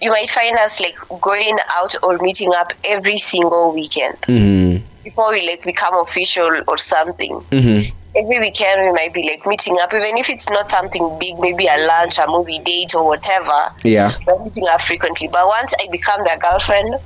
You 0.00 0.10
might 0.10 0.28
find 0.28 0.58
us 0.58 0.80
like 0.80 0.96
going 1.20 1.56
out 1.76 1.94
or 2.02 2.18
meeting 2.18 2.50
up 2.56 2.72
every 2.84 3.18
single 3.18 3.72
weekend. 3.72 4.16
Mm-hmm. 4.22 4.84
before 5.04 5.30
we 5.32 5.46
like 5.48 5.62
become 5.64 5.94
official 5.98 6.50
or 6.66 6.78
something. 6.78 7.40
Mm-hmm. 7.50 7.96
Every 8.14 8.38
weekend 8.40 8.80
we 8.82 8.92
might 8.92 9.12
be 9.14 9.22
like 9.28 9.46
meeting 9.46 9.76
up 9.80 9.92
even 9.92 10.16
if 10.18 10.28
it's 10.28 10.48
not 10.50 10.68
something 10.68 11.16
big 11.18 11.38
maybe 11.38 11.66
a 11.66 11.76
lunch 11.86 12.18
a 12.18 12.26
movie 12.28 12.58
date 12.60 12.94
or 12.94 13.04
whatever 13.06 13.70
yeah 13.84 14.12
we're 14.26 14.42
meeting 14.44 14.64
up 14.70 14.82
frequently. 14.82 15.28
But 15.28 15.46
once 15.46 15.72
I 15.80 15.86
become 15.90 16.22
their 16.24 16.36
girlfriend, 16.38 16.96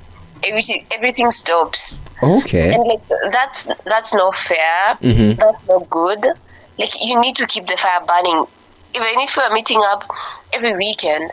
everything 0.43 0.85
everything 0.93 1.31
stops. 1.31 2.03
okay 2.23 2.73
And 2.75 2.83
like 2.85 3.03
that's 3.33 3.69
that's 3.85 4.13
not 4.15 4.37
fair. 4.37 4.99
Mhm. 5.01 5.37
That's 5.39 5.63
not 5.69 5.89
good. 5.91 6.27
Like 6.79 6.93
you 7.01 7.19
need 7.21 7.37
to 7.37 7.47
keep 7.47 7.67
the 7.67 7.77
fire 7.77 8.01
burning. 8.07 8.47
Even 8.95 9.21
if 9.21 9.37
we're 9.37 9.53
meeting 9.55 9.81
up 9.93 10.03
every 10.53 10.75
weekend, 10.77 11.31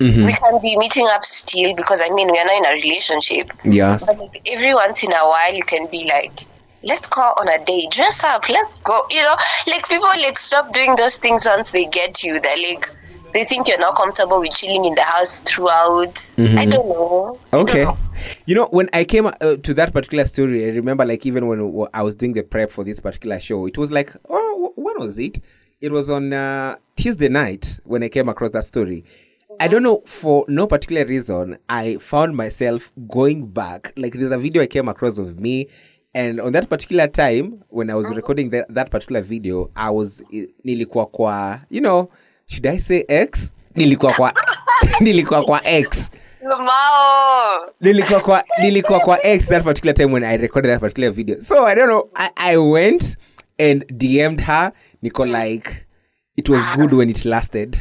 Mhm. 0.00 0.24
we 0.26 0.32
can 0.32 0.60
be 0.60 0.76
meeting 0.76 1.06
up 1.08 1.24
still 1.24 1.74
because 1.76 2.00
I 2.00 2.08
mean 2.10 2.28
we 2.32 2.38
are 2.38 2.44
not 2.44 2.56
in 2.56 2.66
a 2.66 2.72
relationship. 2.72 3.50
yes 3.64 4.06
But 4.06 4.18
like 4.18 4.40
every 4.46 4.74
once 4.74 5.04
in 5.04 5.12
a 5.12 5.24
while 5.32 5.52
you 5.54 5.62
can 5.64 5.86
be 5.86 6.10
like 6.10 6.46
Let's 6.84 7.06
go 7.06 7.20
on 7.22 7.48
a 7.48 7.64
day, 7.64 7.86
Dress 7.90 8.24
up. 8.24 8.48
Let's 8.48 8.78
go. 8.78 9.02
You 9.10 9.22
know, 9.22 9.36
like 9.66 9.88
people 9.88 10.08
like 10.08 10.38
stop 10.38 10.72
doing 10.72 10.96
those 10.96 11.16
things 11.16 11.46
once 11.46 11.70
they 11.72 11.84
get 11.86 12.22
you. 12.24 12.40
They're 12.40 12.56
like, 12.56 12.90
they 13.32 13.44
think 13.44 13.68
you're 13.68 13.78
not 13.78 13.96
comfortable 13.96 14.40
with 14.40 14.52
chilling 14.52 14.84
in 14.84 14.94
the 14.94 15.02
house 15.02 15.40
throughout. 15.40 16.18
I 16.38 16.66
don't 16.66 16.88
know. 16.88 17.34
Don't 17.52 17.68
Okay. 17.68 17.84
know. 17.84 17.96
You 18.46 18.54
know, 18.54 18.68
when 18.70 18.88
I 18.92 19.04
came 19.04 19.26
uh, 19.26 19.56
to 19.56 19.74
that 19.74 19.92
particular 19.92 20.24
story, 20.24 20.66
I 20.66 20.74
remember 20.74 21.04
like 21.04 21.24
even 21.24 21.46
when 21.46 21.86
I 21.94 22.02
was 22.02 22.14
doing 22.14 22.34
the 22.34 22.42
prep 22.42 22.70
for 22.70 22.84
this 22.84 23.00
particular 23.00 23.40
show, 23.40 23.66
it 23.66 23.78
was 23.78 23.90
like, 23.90 24.12
oh, 24.28 24.72
when 24.76 24.98
was 24.98 25.18
it? 25.18 25.38
It 25.80 25.90
was 25.92 26.10
on 26.10 26.32
uh, 26.32 26.76
Tuesday 26.96 27.28
night 27.28 27.80
when 27.84 28.02
I 28.02 28.08
came 28.08 28.28
across 28.28 28.50
that 28.50 28.64
story. 28.64 29.04
I 29.60 29.68
don't 29.68 29.82
know, 29.82 30.02
for 30.06 30.44
no 30.48 30.66
particular 30.66 31.04
reason, 31.04 31.58
I 31.68 31.96
found 31.96 32.36
myself 32.36 32.90
going 33.08 33.46
back. 33.46 33.92
Like, 33.96 34.14
there's 34.14 34.30
a 34.30 34.38
video 34.38 34.62
I 34.62 34.66
came 34.66 34.88
across 34.88 35.18
of 35.18 35.38
me, 35.38 35.68
and 36.14 36.40
on 36.40 36.52
that 36.52 36.68
particular 36.68 37.06
time, 37.08 37.62
when 37.68 37.90
I 37.90 37.94
was 37.94 38.14
recording 38.14 38.50
that, 38.50 38.72
that 38.74 38.90
particular 38.90 39.22
video, 39.22 39.70
I 39.76 39.90
was 39.90 40.22
nilikuwa 40.64 41.06
kwa, 41.10 41.60
you 41.70 41.80
know, 41.80 42.10
should 42.46 42.66
I 42.66 42.78
say 42.78 43.04
X? 43.08 43.52
Nilikuwa 43.74 44.12
kwa, 44.12 44.32
nilikuwa 45.00 45.44
kwa 45.44 45.66
X. 45.66 46.10
Lamau. 46.42 47.72
nilikuwa 47.80 48.20
kwa 48.20 48.44
nilikuwa 48.60 49.00
kwa 49.00 49.26
x 49.26 49.46
that 49.48 49.64
particular 49.64 49.94
time 49.94 50.12
when 50.12 50.24
i 50.24 50.36
recorded 50.36 50.70
that 50.70 50.80
particular 50.80 51.12
video 51.12 51.40
so 51.40 51.66
i 51.66 51.74
don't 51.74 51.88
know 51.88 52.10
i, 52.14 52.30
I 52.36 52.56
went 52.56 53.16
and 53.58 53.84
dm'd 53.86 54.40
her 54.40 54.72
niko 55.02 55.24
like 55.26 55.70
it 56.36 56.48
was 56.48 56.62
good 56.76 56.92
when 56.92 57.10
it 57.10 57.24
lasted 57.24 57.76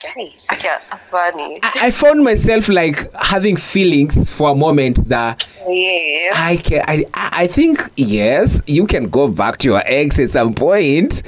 guys. 0.00 0.46
That's 0.90 1.10
funny. 1.10 1.58
I, 1.62 1.72
I 1.86 1.90
found 1.90 2.22
myself 2.24 2.68
like 2.68 3.12
having 3.14 3.56
feelings 3.56 4.30
for 4.30 4.50
a 4.50 4.54
moment 4.54 5.08
that 5.08 5.46
Yeah. 5.68 6.32
i 6.34 6.58
can 6.62 6.82
I, 6.88 7.04
I 7.14 7.46
think 7.46 7.80
yes 7.96 8.62
you 8.66 8.86
can 8.86 9.08
go 9.10 9.28
back 9.28 9.58
to 9.58 9.68
your 9.68 9.82
ex 9.84 10.18
at 10.18 10.30
some 10.30 10.54
point 10.54 11.22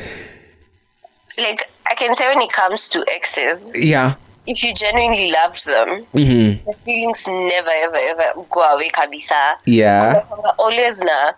Like, 1.39 1.65
I 1.91 1.95
can 1.95 2.15
say 2.15 2.29
when 2.35 2.43
it 2.43 2.53
comes 2.53 2.89
to 2.91 3.05
exes, 3.09 3.73
yeah 3.75 4.15
if 4.45 4.65
you 4.65 4.75
genuinely 4.75 5.31
loved 5.31 5.65
them, 5.67 6.05
mm-hmm. 6.13 6.69
the 6.69 6.77
feelings 6.85 7.29
never, 7.29 7.71
ever, 7.85 7.97
ever 8.11 8.43
go 8.51 8.61
away 8.75 8.89
kabisa. 8.91 9.57
yeah 9.67 10.25
always 10.59 11.01
na 11.01 11.33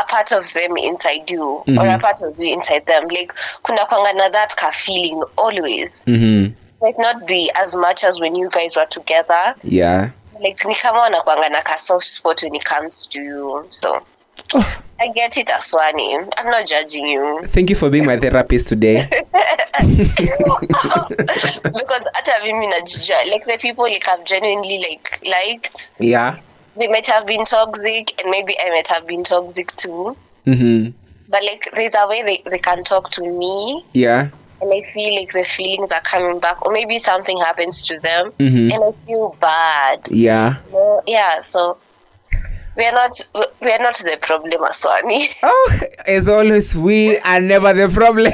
a 0.00 0.04
part 0.04 0.32
of 0.32 0.52
them 0.54 0.76
inside 0.76 1.30
you 1.30 1.42
or 1.44 1.64
Mhm. 1.66 1.94
a 1.94 1.98
part 1.98 2.22
of 2.22 2.38
you 2.38 2.52
inside 2.54 2.86
them 2.86 3.08
like 3.08 3.32
kuna 3.62 3.86
kwangana 3.86 4.30
that 4.32 4.54
ka 4.56 4.70
feeling 4.70 5.22
always 5.36 6.04
mm-hmm. 6.06 6.52
might 6.82 6.98
not 6.98 7.26
be 7.26 7.50
as 7.54 7.74
much 7.74 8.04
as 8.04 8.20
when 8.20 8.34
you 8.36 8.48
guys 8.50 8.76
were 8.76 8.86
together. 8.86 9.54
yeah 9.64 10.10
Like 10.40 10.64
ni 10.68 10.74
kama 10.74 11.00
wanakuanga 11.00 11.48
na 11.50 11.62
ka 11.62 11.76
soft 11.76 12.06
spot 12.06 12.42
when 12.42 12.54
it 12.54 12.64
comes 12.64 13.06
to 13.08 13.20
you. 13.20 13.66
So 13.70 13.98
I 15.00 15.08
get 15.14 15.36
it, 15.36 15.48
Aswani. 15.48 16.14
I'm 16.38 16.50
not 16.50 16.66
judging 16.66 17.06
you. 17.08 17.40
thank 17.46 17.70
you 17.70 17.76
for 17.76 17.90
being 17.90 18.06
my 18.06 18.16
therapist 18.18 18.68
today 18.68 19.08
because 19.12 19.28
at 22.18 22.28
a 22.28 23.30
like 23.30 23.44
the 23.44 23.58
people 23.60 23.84
like 23.84 24.06
I've 24.08 24.24
genuinely 24.24 24.78
like 24.88 25.20
liked 25.26 25.90
yeah 25.98 26.36
they 26.78 26.88
might 26.88 27.06
have 27.06 27.26
been 27.26 27.44
toxic 27.44 28.20
and 28.22 28.30
maybe 28.30 28.54
I 28.60 28.70
might 28.70 28.88
have 28.88 29.06
been 29.06 29.24
toxic 29.24 29.68
too. 29.76 30.16
Mm-hmm. 30.46 30.90
but 31.28 31.42
like 31.44 31.68
there's 31.74 31.94
a 31.98 32.08
way 32.08 32.22
they, 32.22 32.42
they 32.50 32.58
can 32.58 32.82
talk 32.84 33.10
to 33.10 33.22
me. 33.22 33.84
Yeah. 33.92 34.28
And 34.60 34.72
I 34.72 34.82
feel 34.92 35.14
like 35.14 35.32
the 35.32 35.44
feelings 35.44 35.92
are 35.92 36.00
coming 36.00 36.40
back 36.40 36.64
or 36.64 36.72
maybe 36.72 36.98
something 36.98 37.36
happens 37.36 37.82
to 37.84 38.00
them. 38.00 38.32
Mhm. 38.38 38.72
and 38.72 38.82
I 38.84 38.92
feel 39.06 39.36
bad. 39.40 40.08
Yeah. 40.10 40.56
No, 40.72 41.02
yeah 41.06 41.40
so 41.40 41.76
we 42.76 42.84
are 42.86 42.92
not 42.92 43.20
we 43.60 43.70
are 43.72 43.78
not 43.78 43.96
the 43.98 44.16
problem 44.22 44.62
Aswani. 44.62 45.26
Oh, 45.42 45.80
as 46.06 46.28
always, 46.28 46.74
we 46.76 47.18
are 47.18 47.40
never 47.40 47.72
the 47.74 47.88
problem. 47.88 48.32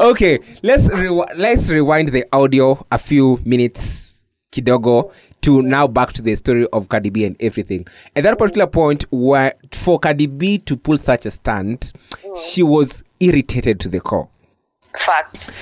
okay, 0.00 0.38
let's 0.62 0.88
rewi- 0.88 1.32
let's 1.36 1.70
rewind 1.70 2.08
the 2.10 2.24
audio 2.32 2.84
a 2.90 2.98
few 2.98 3.40
minutes, 3.44 4.22
kidogo, 4.52 5.12
to 5.46 5.62
now 5.62 5.86
back 5.86 6.12
to 6.12 6.22
the 6.22 6.34
story 6.34 6.66
of 6.72 6.88
Cardi 6.88 7.08
B 7.08 7.24
and 7.24 7.36
everything. 7.38 7.86
At 8.16 8.24
that 8.24 8.36
particular 8.36 8.66
point, 8.66 9.04
where 9.12 9.54
for 9.70 9.96
Cardi 9.96 10.26
B 10.26 10.58
to 10.58 10.76
pull 10.76 10.98
such 10.98 11.24
a 11.24 11.30
stunt, 11.30 11.92
mm. 12.24 12.36
she 12.36 12.64
was 12.64 13.04
irritated 13.20 13.78
to 13.80 13.88
the 13.88 14.00
core. 14.00 14.28
facts 14.98 15.52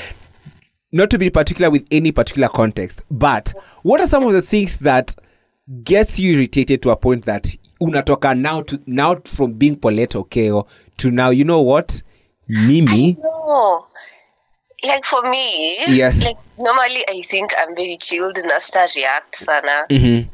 Not 0.90 1.11
to 1.11 1.18
be 1.18 1.29
particular 1.29 1.70
with 1.70 1.87
any 1.90 2.12
particular 2.12 2.49
context, 2.49 3.03
but 3.11 3.53
what 3.83 4.01
are 4.01 4.07
some 4.07 4.25
of 4.27 4.33
the 4.33 4.40
things 4.40 4.79
that 4.79 5.14
gets 5.83 6.18
you 6.18 6.38
irritated 6.38 6.83
to 6.83 6.90
a 6.90 6.97
point 6.97 7.27
that 7.27 7.55
unatoka 7.83 8.35
now 8.38 8.62
to 8.62 8.81
now 8.87 9.16
from 9.27 9.53
being 9.53 9.77
Paulette 9.77 10.12
Okeo 10.12 10.66
to 10.97 11.11
now 11.11 11.29
you 11.29 11.44
know 11.44 11.61
what? 11.61 12.03
Mimi 12.49 13.18
like 14.85 15.05
for 15.05 15.23
me 15.31 15.77
Yes. 15.88 16.25
like 16.25 16.38
normally 16.59 17.05
I 17.09 17.23
think 17.23 17.53
I'm 17.59 17.75
very 17.75 17.97
chilled 17.97 18.38
and 18.38 18.51
I 18.53 18.59
start 18.59 18.94
react 18.97 19.37
sana 19.37 19.87
Mhm. 19.90 20.29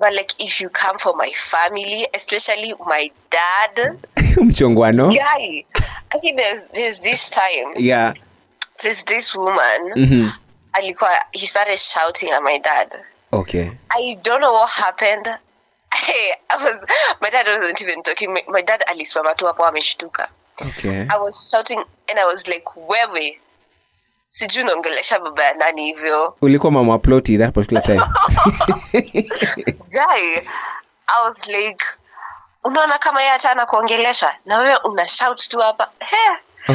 But 0.00 0.14
like 0.14 0.32
if 0.38 0.60
you 0.60 0.68
come 0.70 0.96
for 0.98 1.14
my 1.16 1.30
family, 1.34 2.06
especially 2.14 2.72
my 2.86 3.10
dad, 3.30 3.98
mchongwano 4.36 5.10
guy, 5.10 5.64
I 6.14 6.18
mean, 6.22 6.36
there's 6.36 6.64
there's 6.72 7.00
this 7.00 7.30
time, 7.30 7.74
yeah 7.76 8.14
there's 8.82 9.02
this 9.04 9.34
woman, 9.34 9.92
Mhm. 9.96 10.30
alikuwa 10.72 11.10
he 11.32 11.46
started 11.46 11.78
shouting 11.78 12.30
at 12.30 12.42
my 12.42 12.58
dad. 12.58 12.94
okay 13.32 13.70
I 13.90 14.16
don't 14.22 14.40
know 14.40 14.52
what 14.52 14.70
happened. 14.70 15.26
Hey, 15.94 16.30
I 16.50 16.56
was 16.56 16.78
my 17.20 17.30
dad 17.30 17.46
wasn't 17.46 17.82
even 17.82 18.02
talking. 18.02 18.32
My, 18.32 18.42
my 18.48 18.62
dad 18.62 18.82
alisimama 18.86 19.34
tu 19.34 19.46
hapo 19.46 19.64
ameshtuka. 19.66 20.28
okay 20.60 21.06
I 21.10 21.18
was 21.18 21.50
shouting 21.50 21.82
and 22.10 22.18
I 22.18 22.24
was 22.24 22.46
like, 22.46 22.64
wewe 22.76 23.38
sijui 24.28 24.62
unaongelesha 24.62 25.18
baba 25.18 25.44
ya 25.44 25.54
nani 25.54 25.84
hivyo. 25.84 26.36
Ulikuwa 26.40 26.72
mama 26.72 26.98
ploti 26.98 27.38
that 27.38 27.54
particular 27.54 27.82
time. 27.82 28.00
Guy 29.90 30.40
I 31.08 31.24
was 31.28 31.48
like 31.48 31.84
unaona 32.64 32.98
kama 32.98 33.20
yeye 33.20 33.32
hata 33.32 33.50
anakuongelesha? 33.50 34.34
Na 34.46 34.58
wewe 34.58 34.76
una 34.84 35.06
shout 35.06 35.48
tu 35.48 35.58
hapa. 35.58 35.90
He. 36.00 36.16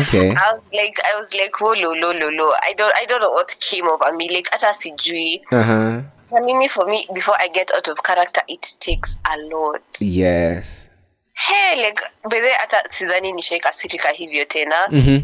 okay. 0.02 0.30
I 0.30 0.54
was 0.54 0.62
like 0.72 1.02
I 1.14 1.16
was 1.22 1.34
like 1.34 1.52
oh, 1.62 1.76
lo 1.76 1.94
lo 1.96 2.14
lo 2.14 2.30
lo. 2.32 2.54
I 2.70 2.74
don't 2.74 2.94
I 3.02 3.06
don't 3.06 3.22
know 3.22 3.32
what 3.34 3.56
came 3.60 3.88
over 3.90 4.14
me. 4.14 4.28
Like 4.30 4.50
hata 4.52 4.74
sijui. 4.74 5.42
Uh-huh. 5.52 6.02
na 6.32 6.42
mimi 6.42 6.68
for 6.70 6.88
me 6.88 7.08
before 7.14 7.36
I 7.40 7.48
get 7.50 7.72
out 7.76 7.88
of 7.88 8.02
character 8.04 8.42
it 8.48 8.76
takes 8.80 9.18
a 9.24 9.38
lot. 9.38 9.82
Yes. 10.00 10.90
Hey 11.34 11.76
like 11.86 12.02
bedhe 12.30 12.50
hata 12.50 12.84
sidhani 12.90 13.32
nishaikasirika 13.34 14.10
hivyo 14.10 14.46
tena. 14.46 14.76
Mhm. 14.90 15.22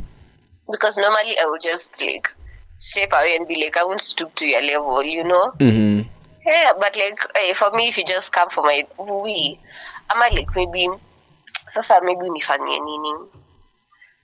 Because 0.72 0.98
normally 0.98 1.36
I 1.42 1.46
will 1.46 1.58
just 1.62 2.02
like 2.02 2.28
step 2.78 3.10
away 3.14 3.36
and 3.38 3.48
be 3.48 3.64
like 3.64 3.78
I 3.78 3.86
won't 3.86 4.02
stoop 4.02 4.34
to 4.36 4.48
your 4.48 4.62
level 4.64 5.04
you 5.04 5.24
know 5.24 5.54
Mhm. 5.60 6.10
Yeah, 6.46 6.72
but 6.80 6.96
like 6.98 7.20
hey, 7.36 7.54
for 7.54 7.70
me, 7.72 7.90
if 7.90 7.98
you 7.98 8.06
just 8.06 8.32
come 8.32 8.50
for 8.50 8.64
my 8.64 8.82
we, 8.98 9.60
I'm 10.10 10.20
like 10.20 10.48
maybe 10.56 10.88
sasa 11.72 12.00
maybe 12.02 12.22
nifanye 12.30 12.80
nini. 12.80 13.14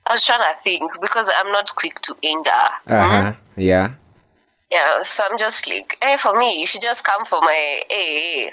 I 0.07 0.13
was 0.13 0.25
trying 0.25 0.41
to 0.41 0.55
think 0.63 0.89
because 1.01 1.29
I'm 1.37 1.51
not 1.51 1.75
quick 1.75 1.99
to 2.01 2.15
anger. 2.23 2.65
uh-huh. 2.87 3.33
yeah 3.57 3.89
Yeah, 4.71 5.03
so 5.03 5.23
I'm 5.29 5.37
just 5.37 5.69
like, 5.69 5.97
hey, 6.01 6.17
for 6.17 6.37
me, 6.37 6.63
if 6.63 6.73
you 6.73 6.81
just 6.81 7.03
come 7.03 7.25
for 7.25 7.39
my 7.41 7.79
hey, 7.89 8.49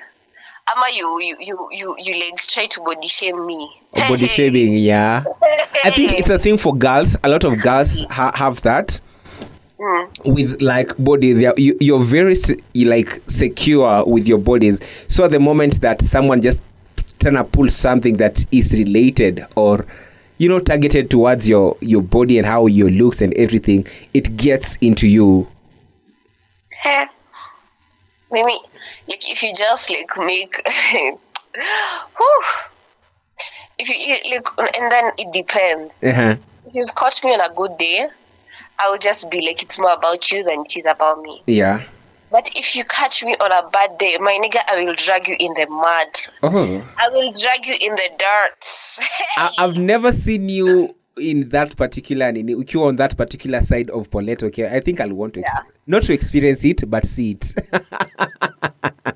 ama 0.71 0.87
you 0.95 1.21
you 1.21 1.37
you 1.41 1.69
you 1.73 1.97
you 1.99 2.13
like 2.25 2.41
try 2.41 2.67
to 2.67 2.81
body 2.81 3.09
shame 3.09 3.47
me. 3.47 3.69
body 4.09 4.27
shaming 4.27 4.77
yeah. 4.77 5.25
I 5.85 5.91
think 5.91 6.13
it's 6.19 6.31
a 6.31 6.39
thing 6.39 6.57
for 6.59 6.75
girls. 6.77 7.17
A 7.25 7.29
lot 7.29 7.45
of 7.45 7.61
girls 7.61 8.03
ha- 8.11 8.33
have 8.35 8.63
that. 8.63 9.01
Hmm. 9.81 10.05
With 10.33 10.63
like 10.63 10.97
body 10.97 11.33
they 11.33 11.47
are, 11.47 11.55
you, 11.57 11.77
you're 11.81 11.99
very 12.03 12.37
se- 12.37 12.61
like 12.77 13.21
secure 13.27 14.05
with 14.07 14.29
your 14.29 14.39
bodies 14.39 14.79
so 15.09 15.25
at 15.25 15.33
the 15.33 15.41
moment 15.41 15.81
that 15.81 16.01
someone 16.03 16.41
just 16.41 16.63
trying 17.19 17.35
to 17.35 17.43
pull 17.43 17.69
something 17.69 18.17
that 18.19 18.47
is 18.53 18.73
related 18.75 19.45
or 19.57 19.85
you 20.39 20.49
know 20.49 20.61
targeted 20.61 21.11
towards 21.11 21.49
your 21.49 21.77
your 21.81 22.01
body 22.01 22.39
and 22.39 22.47
how 22.47 22.67
your 22.67 22.91
looks 22.91 23.21
and 23.23 23.35
everything 23.35 23.85
it 24.15 24.37
gets 24.37 24.77
into 24.77 25.09
you 25.09 25.49
Maybe 28.33 28.53
like 29.09 29.31
if 29.31 29.43
you 29.43 29.53
just 29.55 29.91
like 29.91 30.27
make, 30.27 30.55
whew, 31.55 32.43
if 33.79 33.89
you 33.89 34.37
like, 34.37 34.77
and 34.81 34.91
then 34.93 35.13
it 35.19 35.33
depends. 35.33 36.03
uh-huh. 36.03 36.37
If 36.67 36.75
you've 36.75 36.95
caught 36.95 37.23
me 37.25 37.33
on 37.35 37.41
a 37.41 37.55
good 37.55 37.77
day, 37.79 38.07
I 38.81 38.91
will 38.91 38.99
just 38.99 39.31
be 39.31 39.47
like, 39.47 39.63
it's 39.63 39.79
more 39.79 39.93
about 39.93 40.31
you 40.33 40.43
than 40.45 40.61
it 40.61 40.77
is 40.77 40.87
about 40.87 41.21
me. 41.21 41.43
yeah 41.47 41.83
But 42.31 42.49
if 42.57 42.75
you 42.77 42.85
catch 42.85 43.23
me 43.23 43.35
on 43.41 43.53
a 43.53 43.69
bad 43.71 43.99
day, 43.99 44.17
my 44.19 44.39
nigga, 44.43 44.61
I 44.69 44.77
will 44.85 44.95
drag 44.95 45.29
you 45.29 45.37
in 45.39 45.53
the 45.55 45.67
mud. 45.69 46.09
oh 46.43 46.83
I 46.99 47.09
will 47.11 47.33
drag 47.33 47.67
you 47.67 47.75
in 47.81 47.95
the 47.95 48.11
dirt. 48.19 48.99
I, 49.37 49.51
I've 49.59 49.79
never 49.79 50.13
seen 50.13 50.49
you 50.49 50.95
in 51.19 51.51
that 51.51 51.77
particular 51.77 52.33
ukiwa 52.33 52.87
on 52.87 52.97
that 52.97 53.17
particular 53.19 53.61
side 53.61 53.91
of 53.91 54.11
Paulette 54.11 54.43
okay 54.45 54.67
I 54.75 54.81
think 54.81 54.99
I'll 54.99 55.13
want 55.13 55.35
to 55.35 55.41
ex- 55.41 55.53
not 55.87 56.03
to 56.05 56.13
experience 56.13 56.65
it 56.65 56.89
but 56.91 57.05
see 57.05 57.33
it 57.33 57.55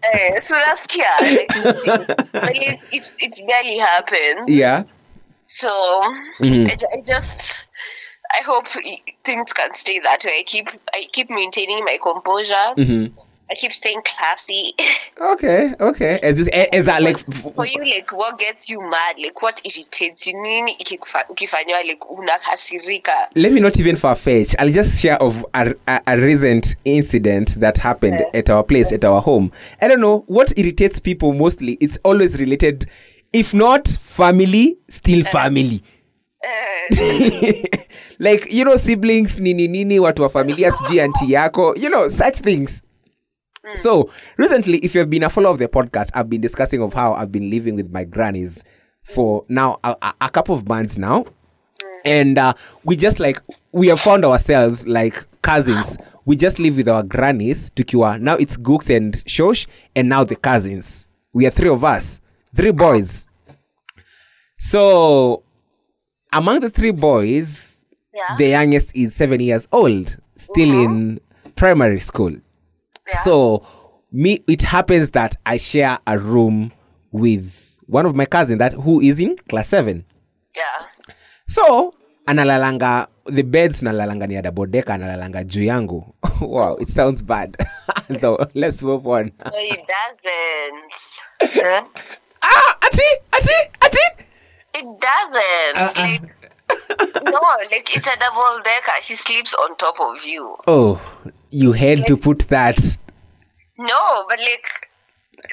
Eh, 0.04 0.40
so. 0.40 0.54
Like, 0.56 1.52
but 2.32 2.42
like, 2.44 2.80
it, 2.92 3.12
it 3.18 3.40
barely 3.48 3.78
happens. 3.78 4.48
yeah 4.48 4.84
So 5.46 5.68
Mhm. 6.40 6.66
I, 6.70 6.74
I 6.98 7.00
just 7.02 7.68
I 8.38 8.42
hope 8.44 8.66
things 9.24 9.52
can 9.52 9.72
stay 9.74 10.00
that 10.00 10.24
way. 10.24 10.38
I 10.40 10.42
keep 10.44 10.68
I 10.94 11.04
keep 11.12 11.30
maintaining 11.30 11.84
my 11.84 11.98
composure. 12.02 12.74
Mhm. 12.76 13.12
I 13.50 13.54
keep 13.54 13.72
staying 13.72 14.02
classy. 14.04 14.74
okay 15.20 15.72
okay 15.80 16.18
Is 16.22 16.36
this 16.36 16.48
is 16.72 16.86
that 16.86 17.02
like 17.02 17.18
For 17.18 17.64
you, 17.66 17.84
like 17.84 18.10
what 18.12 18.38
gets 18.38 18.68
you 18.68 18.80
mad? 18.80 19.16
Like 19.18 19.40
what 19.40 19.60
irritates 19.64 20.26
you? 20.26 20.42
Nini 20.42 20.76
ukifanywa 21.30 21.84
like 21.84 22.00
unakasirika? 22.10 23.28
let 23.34 23.52
me 23.52 23.60
not 23.60 23.78
even 23.78 23.96
far 23.96 24.16
fetch 24.16 24.54
i'll 24.58 24.70
just 24.72 25.00
share 25.00 25.16
of 25.22 25.44
a, 25.54 25.74
a, 25.86 26.00
a 26.06 26.16
recent 26.18 26.76
incident 26.84 27.58
that 27.60 27.78
happened 27.78 28.22
at 28.34 28.50
our 28.50 28.64
place 28.64 28.92
at 28.92 29.04
our 29.04 29.20
home 29.22 29.50
i 29.80 29.88
don't 29.88 30.00
know 30.00 30.24
what 30.26 30.52
irritates 30.58 31.00
people 31.00 31.32
mostly 31.32 31.72
it's 31.80 31.98
always 32.04 32.38
related 32.40 32.86
if 33.32 33.54
not 33.54 33.88
family 33.88 34.76
still 34.88 35.24
family 35.24 35.82
like 38.18 38.52
you 38.52 38.64
know 38.64 38.76
siblings 38.76 39.38
nini 39.40 39.68
nini 39.68 39.98
watu 39.98 40.22
wa 40.22 40.28
familia 40.28 40.72
sijui 40.72 41.00
anti 41.00 41.32
yako 41.32 41.74
you 41.76 41.88
know 41.88 42.08
such 42.10 42.40
things 42.40 42.82
Mm. 43.66 43.78
so 43.78 44.10
recently 44.36 44.78
if 44.78 44.94
you've 44.94 45.10
been 45.10 45.24
a 45.24 45.30
follower 45.30 45.52
of 45.52 45.58
the 45.58 45.68
podcast 45.68 46.10
i've 46.14 46.30
been 46.30 46.40
discussing 46.40 46.82
of 46.82 46.94
how 46.94 47.14
i've 47.14 47.32
been 47.32 47.50
living 47.50 47.74
with 47.74 47.90
my 47.90 48.04
grannies 48.04 48.62
for 49.06 49.42
mm. 49.42 49.50
now 49.50 49.78
a, 49.84 49.96
a, 50.02 50.14
a 50.22 50.30
couple 50.30 50.54
of 50.54 50.68
months 50.68 50.98
now. 50.98 51.22
Mm. 51.22 52.00
And 52.04 52.38
uh, 52.38 52.54
we 52.84 52.96
just 52.96 53.20
like 53.20 53.40
we 53.72 53.88
have 53.88 54.00
found 54.00 54.24
ourselves 54.24 54.86
like 54.86 55.26
cousins. 55.42 55.96
We 56.24 56.34
just 56.34 56.58
live 56.58 56.76
with 56.76 56.88
our 56.88 57.04
grannies 57.04 57.70
to 57.70 57.84
cure. 57.84 58.18
now 58.18 58.34
it's 58.34 58.56
gooks 58.56 58.94
and 58.94 59.14
shosh 59.24 59.66
and 59.94 60.08
now 60.08 60.24
the 60.24 60.36
cousins. 60.36 61.06
We 61.32 61.46
are 61.46 61.50
three 61.50 61.68
of 61.68 61.84
us. 61.84 62.20
Three 62.54 62.72
boys. 62.72 63.28
So 64.58 65.44
among 66.32 66.60
the 66.60 66.70
three 66.70 66.90
boys 66.90 67.84
Yeah. 68.12 68.36
the 68.38 68.48
youngest 68.48 68.96
is 68.96 69.14
seven 69.14 69.40
years 69.40 69.68
old 69.70 70.16
still 70.36 70.70
uh-huh. 70.70 70.82
in 70.82 71.20
primary 71.54 72.00
school 72.00 72.34
Yeah. 73.06 73.18
so 73.18 73.62
me 74.12 74.42
it 74.48 74.62
happens 74.62 75.10
that 75.12 75.36
i 75.46 75.56
share 75.58 75.98
a 76.06 76.18
room 76.18 76.72
with 77.12 77.78
one 77.86 78.06
of 78.06 78.14
my 78.14 78.26
cousin 78.26 78.58
that 78.58 78.72
who 78.72 79.00
is 79.00 79.20
in 79.20 79.36
class 79.48 79.68
seven 79.68 80.04
yeah. 80.56 80.86
so 81.46 81.92
analalanga 82.26 83.06
the 83.26 83.42
beds 83.42 83.82
nalalanga 83.82 84.26
ni 84.26 84.36
adabodeka 84.36 84.94
analalanga 84.94 85.44
juu 85.44 85.62
yangu 85.64 86.14
wow 86.40 86.76
it 86.80 86.88
sounds 86.88 87.22
bad 87.24 87.56
so 88.20 88.46
let's 88.54 88.82
move 88.82 89.06
on 89.06 89.30
No, 89.44 89.50
it 89.54 89.86
doesn't. 89.86 90.92
Huh? 91.64 91.82
ah 92.42 92.76
ati 92.80 93.06
ati 93.32 93.54
ati 93.80 93.98
It 94.78 94.84
doesn't. 95.00 95.76
Uh-uh. 95.76 96.04
Like 96.04 97.24
no, 97.24 97.40
like 97.72 97.96
it's 97.96 98.06
a 98.06 98.16
double 98.18 98.60
decker. 98.62 98.92
She 99.00 99.16
sleeps 99.16 99.54
on 99.54 99.74
top 99.78 99.96
of 100.00 100.22
you. 100.24 100.56
oh 100.66 101.00
you 101.62 101.72
had 101.72 102.04
to 102.06 102.16
put 102.16 102.38
that 102.48 102.80
No, 103.78 104.24
but 104.28 104.38
like 104.40 104.68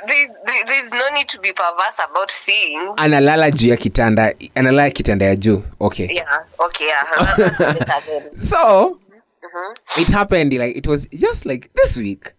there, 0.08 0.28
there- 0.48 0.66
there's 0.68 0.92
no 0.92 1.10
need 1.16 1.28
to 1.28 1.40
be 1.42 1.52
perverse 1.54 2.00
about 2.10 2.32
seeing 2.32 2.90
analala 2.96 3.52
juu 3.52 3.70
ya 3.70 3.78
kitanda 3.78 4.34
analala 4.56 4.90
kitanda 4.92 5.26
ya 5.26 5.36
juu 5.36 5.64
okay 5.80 6.08
Yeah. 6.16 6.46
Okay. 6.66 6.88
Yeah. 6.88 7.06
so 8.50 8.58
mm-hmm. 8.90 9.00
Mhm. 9.44 10.02
it 10.02 10.08
happened 10.14 10.54
like 10.54 10.78
it 10.78 10.88
was 10.88 11.08
just 11.10 11.46
like 11.46 11.70
this 11.76 11.98
week 11.98 12.34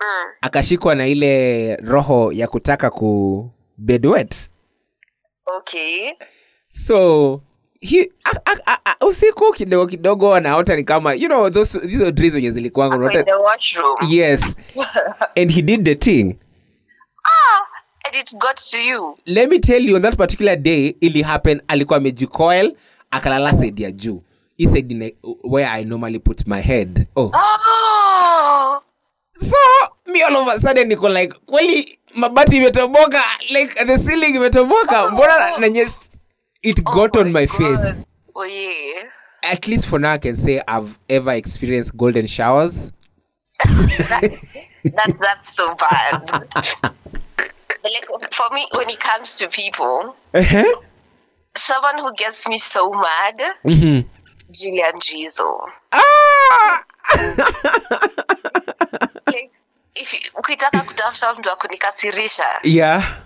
Mm. 0.00 0.32
akashikwa 0.40 0.94
na 0.94 1.06
ile 1.06 1.76
roho 1.76 2.32
ya 2.32 2.48
kutaka 2.48 2.90
ku 2.90 3.50
bedwet 3.78 4.50
Okay. 5.58 6.12
so 6.68 7.42
he, 7.80 8.10
a, 8.24 8.50
a, 8.50 8.56
a, 8.66 8.78
a, 9.00 9.06
usiku 9.06 9.52
kidogo 9.52 9.86
kidogo 9.86 10.34
anaota 10.34 10.76
ni 10.76 10.84
kama 10.84 11.14
you 11.14 11.26
know 11.28 11.50
those 11.50 11.78
hizo 11.88 12.10
dreams 12.10 12.34
wenye 12.34 12.50
zilikuwanga 12.50 12.96
unaota 12.96 13.24
yes. 14.08 14.54
And 15.36 15.50
he 15.52 15.62
did 15.62 15.84
the 15.84 15.94
thing. 15.94 16.36
Ah, 17.24 17.60
and 18.06 18.14
it 18.16 18.32
got 18.38 18.56
to 18.70 18.78
you. 18.78 19.18
let 19.26 19.48
me 19.50 19.58
tell 19.58 19.84
you 19.86 19.96
on 19.96 20.02
that 20.02 20.16
particular 20.16 20.56
day 20.56 20.94
ili 21.00 21.22
happen 21.22 21.62
alikuwa 21.68 21.96
amejicoil 21.98 22.76
akalala 23.10 23.52
side 23.52 23.82
ya 23.82 23.90
juu. 23.90 24.22
He 24.58 24.66
said 24.66 24.92
in 24.92 25.02
a, 25.02 25.12
where 25.44 25.68
i 25.70 25.84
normally 25.84 26.18
put 26.18 26.46
my 26.46 26.60
head. 26.60 27.06
Oh. 27.16 27.30
Oh. 27.34 28.80
so 29.40 29.56
me 30.12 30.22
all 30.22 30.36
of 30.36 30.48
a 30.48 30.58
sudden 30.58 30.88
niko 30.88 31.08
like 31.08 31.34
kweli 31.46 31.98
mabati 32.14 32.56
imetoboka 32.56 33.22
like 33.50 33.84
the 33.84 33.98
ceiling 33.98 34.34
imetoboka. 34.36 35.10
Mbona 35.10 35.58
nanye 35.58 35.86
it 36.62 36.80
Oh 36.86 36.94
got 36.94 37.16
on 37.16 37.32
my 37.32 37.46
face 37.46 38.06
Oh 38.34 38.44
yeah. 38.44 39.50
at 39.50 39.66
least 39.66 39.86
for 39.88 39.98
now 39.98 40.12
i 40.12 40.18
can 40.18 40.36
say 40.36 40.60
i've 40.68 40.98
ever 41.08 41.32
experienced 41.32 41.96
golden 41.96 42.26
showers 42.26 42.92
That 44.84 45.16
that's 45.20 45.54
so 45.56 45.74
bad. 45.74 46.30
like 47.84 48.06
for 48.32 48.54
me, 48.54 48.64
when 48.76 48.88
it 48.88 49.00
comes 49.00 49.34
to 49.36 49.48
people, 49.48 50.14
uh-huh. 50.32 50.80
someone 51.56 51.98
who 51.98 52.12
gets 52.16 52.48
me 52.48 52.58
so 52.58 52.90
mad, 52.90 53.34
mm-hmm. 53.64 54.06
Julian 54.52 54.92
Drizzle. 55.00 55.66
ah! 55.92 56.84
Like 59.26 59.52
if 60.00 60.30
ukitaka 60.38 60.80
kutafuta 60.80 61.34
mtu 61.34 61.48
wa 61.48 61.56
kunikasirisha, 61.56 62.44
yeah 62.62 63.16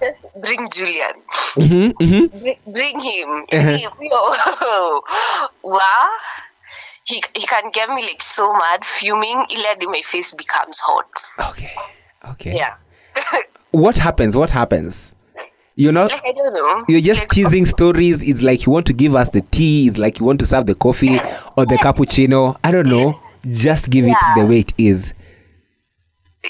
bring 0.40 0.68
Julian. 0.68 1.14
mm-hmm. 1.56 1.92
Mm-hmm. 2.06 2.38
Bring, 2.40 2.58
bring 2.66 3.00
him. 3.00 3.44
Uh-huh. 3.52 5.00
Wow. 5.62 6.08
He, 7.04 7.22
he 7.34 7.46
can 7.46 7.70
get 7.72 7.88
me 7.88 8.02
like 8.02 8.22
so 8.22 8.52
mad, 8.52 8.84
fuming, 8.84 9.44
ili 9.48 9.62
hadi 9.62 9.86
my 9.86 10.02
face 10.02 10.36
becomes 10.36 10.80
hot. 10.80 11.08
okay 11.50 11.70
okay 12.30 12.54
Yeah. 12.56 12.74
what 13.72 13.98
happens 13.98 14.36
what 14.36 14.50
happens 14.50 15.14
you're 15.76 15.92
not 15.92 16.10
like 16.12 16.22
I 16.24 16.32
don't 16.32 16.52
know. 16.54 16.84
you're 16.88 17.00
just 17.00 17.22
like, 17.22 17.28
teasing 17.30 17.66
stories 17.66 18.22
it's 18.22 18.42
like 18.42 18.66
you 18.66 18.72
want 18.72 18.86
to 18.86 18.92
give 18.92 19.14
us 19.14 19.30
the 19.30 19.40
tea 19.40 19.86
it's 19.88 19.98
like 19.98 20.20
you 20.20 20.26
want 20.26 20.40
to 20.40 20.46
serve 20.46 20.66
the 20.66 20.74
coffee 20.74 21.18
or 21.56 21.64
the 21.66 21.76
cappuccino 21.76 22.56
i 22.62 22.70
don't 22.70 22.86
know 22.88 23.18
just 23.48 23.88
give 23.90 24.06
it 24.06 24.16
the 24.36 24.44
way 24.46 24.60
it 24.60 24.72
is 24.78 25.14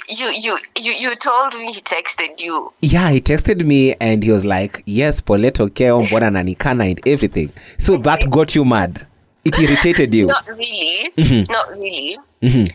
you 0.09 0.29
you 0.33 0.59
you 0.77 0.93
you 0.93 1.17
told 1.17 1.55
me 1.55 1.73
he 1.73 1.81
texted 1.81 2.41
you. 2.41 2.73
yeah 2.81 3.11
he 3.11 3.21
texted 3.21 3.65
me 3.65 3.95
and 4.01 4.23
he 4.23 4.31
was 4.31 4.45
like 4.45 4.83
yes 4.87 5.21
Paulette 5.21 5.59
Okeo 5.61 6.03
mbona 6.07 6.31
nanikana 6.31 6.85
and 6.91 7.07
everything 7.07 7.51
so 7.79 7.97
that 7.99 8.29
got 8.31 8.55
you 8.55 8.65
mad 8.65 9.07
it 9.45 9.59
irritated 9.59 10.15
you 10.15 10.27
Not 10.29 10.47
really. 10.49 11.11
Mhm. 11.19 11.49
Not 11.51 11.69
really. 11.79 12.17
Mhm, 12.43 12.71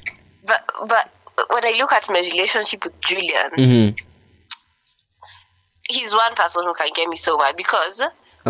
But 0.46 0.62
but 0.88 1.10
when 1.50 1.66
I 1.66 1.74
look 1.80 1.92
at 1.94 2.10
my 2.10 2.20
relationship 2.20 2.84
with 2.84 3.00
Julian, 3.02 3.52
mhm. 3.58 4.00
he's 5.90 6.14
one 6.14 6.36
person 6.36 6.64
who 6.66 6.74
can 6.74 6.88
get 6.94 7.08
me 7.10 7.16
so 7.16 7.38
mad 7.38 7.56
because 7.56 8.02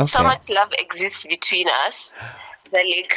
so 0.06 0.24
much 0.24 0.50
love 0.50 0.72
exists 0.80 1.26
between 1.26 1.68
us 1.88 2.20
that 2.72 2.86
like 2.86 3.14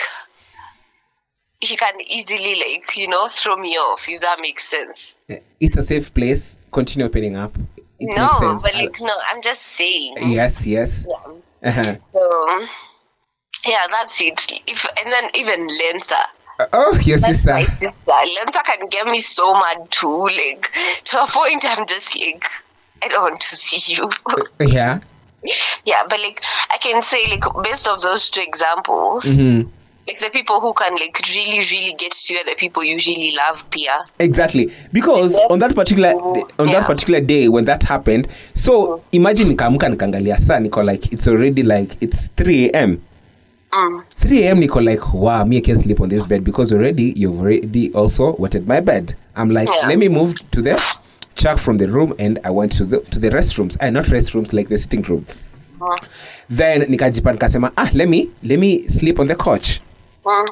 he 1.60 1.76
can 1.76 2.00
easily 2.06 2.54
like 2.64 2.96
you 2.96 3.08
know 3.08 3.28
throw 3.28 3.56
me 3.56 3.76
off 3.76 4.06
if 4.08 4.20
that 4.22 4.38
makes 4.40 4.64
sense. 4.64 5.18
it's 5.60 5.76
a 5.76 5.82
safe 5.82 6.12
place 6.14 6.58
continue 6.72 7.06
opening 7.06 7.36
up 7.36 7.56
it 7.98 8.08
no, 8.16 8.28
sense 8.38 8.62
but 8.62 8.74
like 8.74 8.96
no, 9.00 9.12
I'm 9.28 9.42
just 9.42 9.60
saying. 9.62 10.14
Uh, 10.22 10.26
yes 10.26 10.66
yes 10.66 11.06
Yeah. 11.08 11.68
uh-huh. 11.68 11.94
So 12.14 12.66
yeah, 13.68 13.84
that's 13.90 14.20
it. 14.22 14.40
If 14.66 14.86
and 15.04 15.12
then 15.12 15.24
even 15.34 15.68
lenta 15.68 16.22
oh 16.72 16.98
your 17.04 17.18
That's 17.18 17.38
sister 17.40 17.52
my 17.52 17.64
sister. 17.64 18.12
Lenza 18.12 18.62
can 18.64 18.88
get 18.88 19.06
me 19.06 19.20
so 19.20 19.52
mad 19.52 19.90
too, 19.90 20.28
like 20.28 20.72
to 21.04 21.22
a 21.22 21.26
point 21.26 21.64
I'm 21.68 21.86
just 21.86 22.18
like 22.18 22.46
I 23.04 23.08
don't 23.08 23.22
want 23.22 23.40
to 23.40 23.56
see 23.56 23.94
you. 23.94 24.08
yeah 24.60 25.00
yeah, 25.84 26.02
but 26.08 26.20
like 26.20 26.42
I 26.72 26.76
can 26.78 27.02
say 27.02 27.18
like 27.30 27.44
based 27.64 27.86
of 27.88 28.00
those 28.02 28.30
two 28.30 28.42
examples, 28.42 29.24
Mhm. 29.24 29.68
Like 30.08 30.18
the 30.20 30.30
people 30.30 30.60
who 30.60 30.72
can 30.74 30.92
like 30.92 31.20
really, 31.34 31.58
really 31.58 31.94
get 31.98 32.10
to 32.12 32.34
you 32.34 32.40
are 32.40 32.44
the 32.44 32.56
people 32.56 32.82
you 32.84 32.96
really 33.06 33.32
love, 33.36 33.70
Pia. 33.70 34.04
exactly 34.18 34.72
because 34.92 35.38
on 35.50 35.58
that 35.60 35.74
particular 35.74 36.10
on 36.58 36.66
that 36.66 36.86
particular 36.86 37.20
day 37.20 37.48
when 37.48 37.64
that 37.64 37.82
happened 37.84 38.28
so 38.54 39.02
imagine 39.12 39.48
nikaamka 39.48 39.88
nikaangalia 39.88 40.38
saa 40.38 40.60
niko 40.60 40.82
like 40.82 41.12
it's 41.14 41.28
already 41.28 41.62
like 41.62 41.96
it's 42.00 42.30
3 42.36 42.70
am 42.74 42.98
Mm. 43.72 44.02
3 44.24 44.48
am 44.50 44.58
niko 44.60 44.80
like 44.80 45.02
wow 45.14 45.44
me 45.44 45.56
I 45.56 45.60
can 45.60 45.76
sleep 45.76 46.00
on 46.00 46.08
this 46.08 46.26
bed 46.28 46.42
because 46.44 46.72
already 46.74 47.12
you've 47.16 47.38
already 47.40 47.90
also 47.94 48.34
wetted 48.38 48.66
my 48.68 48.80
bed 48.80 49.14
i'm 49.36 49.50
like 49.50 49.68
Yeah. 49.70 49.88
let 49.88 49.98
me 49.98 50.08
move 50.08 50.34
to 50.50 50.62
the 50.62 50.82
chuck 51.34 51.58
from 51.58 51.78
the 51.78 51.86
room 51.86 52.12
and 52.18 52.40
i 52.44 52.50
went 52.50 52.72
to 52.78 52.84
the 52.84 52.98
to 52.98 53.20
the 53.20 53.30
restrooms 53.30 53.76
i 53.80 53.90
not 53.90 54.06
restrooms 54.06 54.52
like 54.52 54.68
the 54.68 54.78
sitting 54.78 55.02
room 55.02 55.24
Mm. 55.80 55.98
then 56.56 56.82
nikajipa 56.88 57.32
nikasema 57.32 57.72
ah 57.76 57.88
let 57.94 58.08
me 58.08 58.28
let 58.42 58.58
me 58.58 58.88
sleep 58.88 59.18
on 59.20 59.28
the 59.28 59.34
couch 59.36 59.68
Mm. 59.70 59.89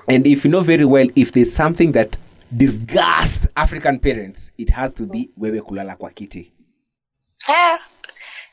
And 0.08 0.26
if 0.26 0.44
you 0.44 0.50
know 0.50 0.60
very 0.62 0.84
well 0.84 1.08
if 1.14 1.32
there's 1.32 1.52
something 1.56 1.92
that 1.92 2.18
disgusts 2.56 3.46
african 3.56 3.98
parents 3.98 4.52
it 4.58 4.70
has 4.70 4.94
to 4.94 5.06
be 5.06 5.30
wewe 5.38 5.60
kulala 5.60 5.96
kwa 5.96 6.10
kiti. 6.10 6.52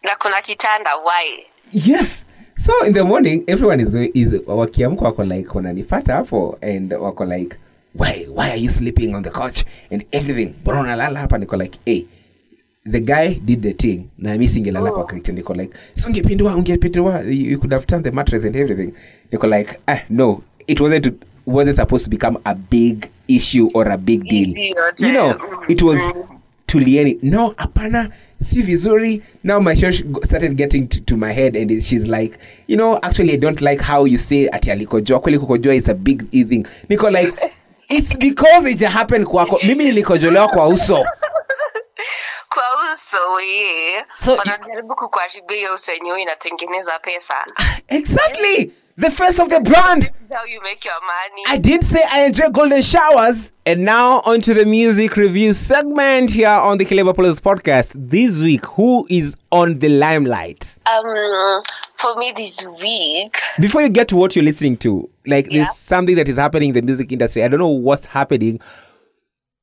Na 0.04 0.16
kuna 0.20 0.42
kitanda 0.42 0.90
why? 0.98 1.46
yes. 1.72 2.26
So 2.58 2.72
in 2.86 2.94
the 2.94 3.04
morning 3.04 3.44
everyone 3.48 3.82
is, 3.82 3.96
is 3.96 4.34
wakiamka 4.48 5.06
wako 5.06 5.24
like 5.24 5.50
wananifata 5.50 6.14
hapo 6.14 6.58
and 6.62 6.94
wako 6.94 7.26
like 7.26 7.58
why 7.96 8.26
why 8.30 8.50
are 8.52 8.58
you 8.62 8.70
sleeping 8.70 9.16
on 9.16 9.24
the 9.24 9.30
couch? 9.30 9.66
And 9.92 10.06
everything 10.12 10.54
mbona 10.62 10.80
unalala 10.80 11.20
hapa? 11.20 11.38
Niko 11.38 11.58
like 11.58 11.80
hey 11.86 12.06
the 12.86 13.00
guy 13.00 13.34
did 13.46 13.62
the 13.62 13.74
thing 13.74 14.10
na 14.18 14.38
mi 14.38 14.48
singelala 14.48 14.92
kwa 14.92 15.06
kiti. 15.06 15.32
Niko 15.32 15.54
like 15.54 15.74
so 15.94 16.08
ungepindua 16.10 16.56
ungepindua 16.56 17.20
you, 17.22 17.52
you 17.52 17.58
could 17.60 17.74
have 17.74 17.86
turned 17.86 18.06
the 18.06 18.12
mattress 18.12 18.46
and 18.46 18.56
everything. 18.56 18.94
Niko 19.32 19.48
like 19.50 19.80
ah 19.88 20.00
no 20.10 20.44
it 20.68 20.80
wasn't 20.80 21.24
wasn't 21.46 21.76
supposed 21.76 22.04
to 22.06 22.10
become 22.10 22.38
a 22.46 22.56
big 22.56 23.10
issue 23.28 23.70
or 23.74 23.88
a 23.90 23.98
big 23.98 24.24
deal. 24.28 24.50
You 24.98 25.12
know 25.14 25.30
eh, 25.30 25.66
it 25.70 25.82
was 25.82 26.00
tulieni. 26.68 27.20
No 27.24 27.52
apana 27.58 28.12
si 28.40 28.62
vizuri. 28.64 29.22
Now 29.44 29.60
my 29.60 29.76
church 29.76 30.04
started 30.24 30.58
getting 30.58 30.88
to, 30.88 31.02
to 31.02 31.18
my 31.18 31.32
head 31.32 31.56
and 31.56 31.72
she's 31.84 32.08
like 32.08 32.38
you 32.68 32.78
know 32.78 33.00
actually 33.04 33.34
i 33.34 33.38
don't 33.38 33.62
like 33.62 33.82
how 33.82 34.06
you 34.06 34.18
say 34.18 34.48
ati 34.52 34.72
alikojoa 34.72 35.20
kweli 35.20 35.40
kukojoa 35.40 35.76
is 35.76 35.90
a 35.90 35.94
big 35.94 36.30
thing. 36.32 36.66
Niko 36.90 37.10
like 37.12 37.34
it's 37.90 38.18
because 38.18 38.72
ija 38.72 38.90
happen 38.90 39.26
kwako. 39.26 39.60
Mimi 39.64 39.84
nilikojolewa 39.84 40.48
kwa 40.48 40.68
uso. 40.68 41.06
Kwa 42.50 42.64
uso. 42.94 43.18
So- 44.26 44.36
Wanajaribu 44.36 44.96
kukuharibia 44.96 45.74
uso 45.74 45.92
yenyewe 45.92 46.22
inatengeneza 46.22 47.00
pesa. 47.00 47.34
exactly 47.88 48.72
the 48.98 49.12
face 49.12 49.40
of 49.40 49.50
the 49.50 49.60
brand 49.62 50.04
This 50.04 50.12
is 50.30 50.34
how 50.34 50.46
you 50.46 50.60
make 50.64 50.84
your 50.86 50.94
money. 51.02 51.44
I 51.48 51.58
did 51.58 51.84
say 51.84 52.00
I 52.10 52.24
enjoy 52.26 52.50
golden 52.50 52.82
showers. 52.82 53.52
And 53.66 53.84
now 53.84 54.22
onto 54.26 54.54
the 54.54 54.66
music 54.66 55.18
review 55.18 55.54
segment 55.54 56.32
here 56.32 56.48
on 56.50 56.78
the 56.78 56.86
Caleb 56.86 57.08
Apollos 57.10 57.40
podcast. 57.42 57.92
This 57.96 58.40
week, 58.40 58.66
who 58.68 59.06
is 59.10 59.36
on 59.52 59.80
the 59.80 59.90
limelight? 59.90 60.80
um, 60.88 61.62
for 61.98 62.16
me 62.18 62.32
this 62.36 62.66
week, 62.82 63.36
Before 63.60 63.82
you 63.82 63.90
get 63.90 64.08
to 64.10 64.16
what 64.16 64.36
you're 64.36 64.46
listening 64.46 64.78
to, 64.78 65.10
like 65.28 65.48
Yeah. 65.52 65.60
there's 65.64 65.76
something 65.76 66.16
that 66.16 66.30
is 66.30 66.38
happening 66.38 66.70
in 66.70 66.76
the 66.76 66.82
music 66.82 67.12
industry. 67.12 67.44
I 67.44 67.48
don't 67.48 67.60
know 67.60 67.68
what's 67.68 68.06
happening 68.06 68.60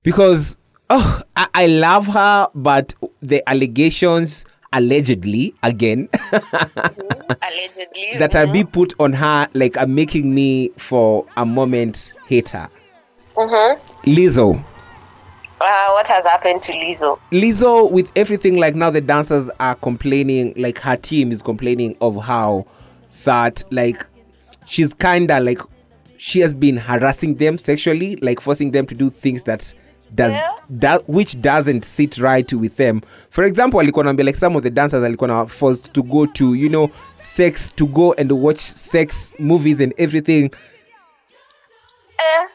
because 0.02 0.58
oh, 0.90 1.22
I, 1.36 1.48
I 1.54 1.66
love 1.68 2.06
her, 2.08 2.48
but 2.54 2.94
the 3.22 3.42
allegations 3.48 4.44
allegedly 4.72 5.54
again 5.62 6.08
Allegedly. 6.32 8.18
that 8.18 8.34
are 8.34 8.46
be 8.46 8.64
put 8.64 8.94
on 8.98 9.12
her 9.12 9.46
like 9.54 9.76
I'm 9.78 9.94
making 9.94 10.34
me 10.34 10.70
for 10.78 11.26
a 11.36 11.44
moment 11.44 12.14
hate 12.26 12.50
her. 12.50 12.68
Mm-hmm. 13.36 14.10
Lizzo. 14.10 14.58
Uh, 15.60 15.90
what 15.92 16.08
has 16.08 16.24
happened 16.26 16.60
to 16.62 16.72
Lizzo? 16.72 17.20
Lizzo, 17.30 17.88
with 17.90 18.10
everything 18.16 18.56
like 18.56 18.74
now, 18.74 18.90
the 18.90 19.00
dancers 19.00 19.48
are 19.60 19.76
complaining, 19.76 20.52
like 20.56 20.78
her 20.78 20.96
team 20.96 21.30
is 21.30 21.40
complaining 21.40 21.96
of 22.00 22.16
how 22.22 22.66
that 23.24 23.62
like 23.70 24.04
she's 24.66 24.92
kinda 24.94 25.38
like 25.40 25.60
she 26.16 26.40
has 26.40 26.52
been 26.54 26.76
harassing 26.76 27.36
them 27.36 27.58
sexually, 27.58 28.16
like 28.16 28.40
forcing 28.40 28.70
them 28.72 28.86
to 28.86 28.94
do 28.94 29.10
things 29.10 29.42
that 29.44 29.72
does 30.14 30.32
Yeah. 30.32 30.50
that 30.80 31.02
which 31.08 31.40
doesn't 31.40 31.84
sit 31.84 32.18
right 32.18 32.52
with 32.52 32.76
them. 32.76 33.00
For 33.30 33.44
example, 33.44 33.80
alikuwa 33.80 34.04
naambia 34.04 34.24
like 34.26 34.38
some 34.38 34.56
of 34.56 34.62
the 34.62 34.70
dancers 34.70 35.04
alikuwa 35.04 35.28
na 35.28 35.46
forced 35.46 35.92
to 35.92 36.02
go 36.02 36.26
to 36.26 36.54
you 36.54 36.68
know 36.68 36.90
sex 37.16 37.72
to 37.76 37.86
go 37.86 38.12
and 38.18 38.32
watch 38.32 38.58
sex 38.60 39.32
movies 39.38 39.80
and 39.80 39.94
everything. 39.96 40.50
Eh, 42.18 42.48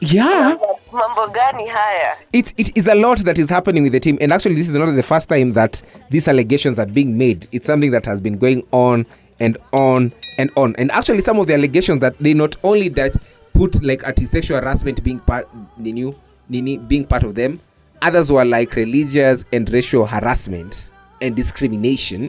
Yeah. 0.00 0.56
mambo 0.92 1.28
gani 1.28 1.66
haya? 1.68 2.16
it, 2.32 2.52
it 2.56 2.76
is 2.76 2.88
a 2.88 2.94
lot 2.94 3.24
that 3.24 3.38
is 3.38 3.48
happening 3.50 3.82
with 3.82 3.92
the 3.92 4.00
team 4.00 4.18
and 4.20 4.32
actually 4.32 4.54
this 4.54 4.68
is 4.68 4.74
not 4.76 4.94
the 4.94 5.02
first 5.02 5.28
time 5.28 5.52
that 5.52 5.82
these 6.10 6.28
allegations 6.28 6.78
are 6.78 6.86
being 6.92 7.16
made 7.18 7.48
it's 7.50 7.66
something 7.66 7.90
that 7.90 8.04
has 8.06 8.20
been 8.20 8.36
going 8.38 8.62
on 8.72 9.06
and 9.40 9.56
on 9.72 10.12
and 10.38 10.50
on 10.56 10.74
and 10.76 10.90
actually 10.92 11.22
some 11.22 11.38
of 11.40 11.46
the 11.46 11.54
allegations 11.54 12.00
that 12.00 12.14
they 12.20 12.34
not 12.34 12.56
only 12.62 12.88
that 12.90 13.12
put 13.54 13.82
like 13.82 14.06
anti-sexual 14.06 14.60
harassment 14.60 15.02
being 15.02 15.18
part 15.20 15.48
nini, 15.78 16.14
nini, 16.48 16.78
being 16.78 17.04
part 17.04 17.22
of 17.22 17.34
them. 17.34 17.60
Others 18.02 18.30
were 18.32 18.44
like 18.44 18.74
religious 18.74 19.44
and 19.52 19.68
racial 19.72 20.06
harassment 20.06 20.92
and 21.20 21.34
discrimination. 21.34 22.22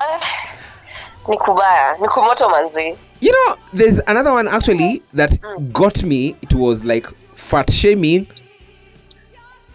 Ni 1.28 1.36
kubaya, 1.36 1.96
manzi. 1.98 2.98
you 3.20 3.30
know 3.30 3.56
there's 3.72 4.00
another 4.08 4.32
one 4.32 4.48
actually 4.48 5.00
that 5.12 5.38
got 5.72 6.02
me. 6.02 6.36
It 6.42 6.52
was 6.54 6.84
like 6.84 7.06
fat 7.36 7.70
shaming. 7.70 8.26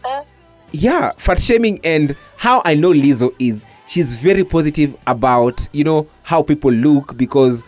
Eh, 0.05 0.23
yeah 0.71 1.11
fat 1.17 1.39
shaming 1.39 1.79
and 1.83 2.15
how 2.35 2.61
i 2.65 2.75
know 2.75 2.91
lizzo 2.91 3.33
is 3.39 3.65
she's 3.87 4.15
very 4.17 4.43
positive 4.43 4.95
about 5.07 5.67
you 5.71 5.83
know 5.83 6.07
how 6.23 6.43
people 6.43 6.71
look 6.71 7.15
because 7.17 7.63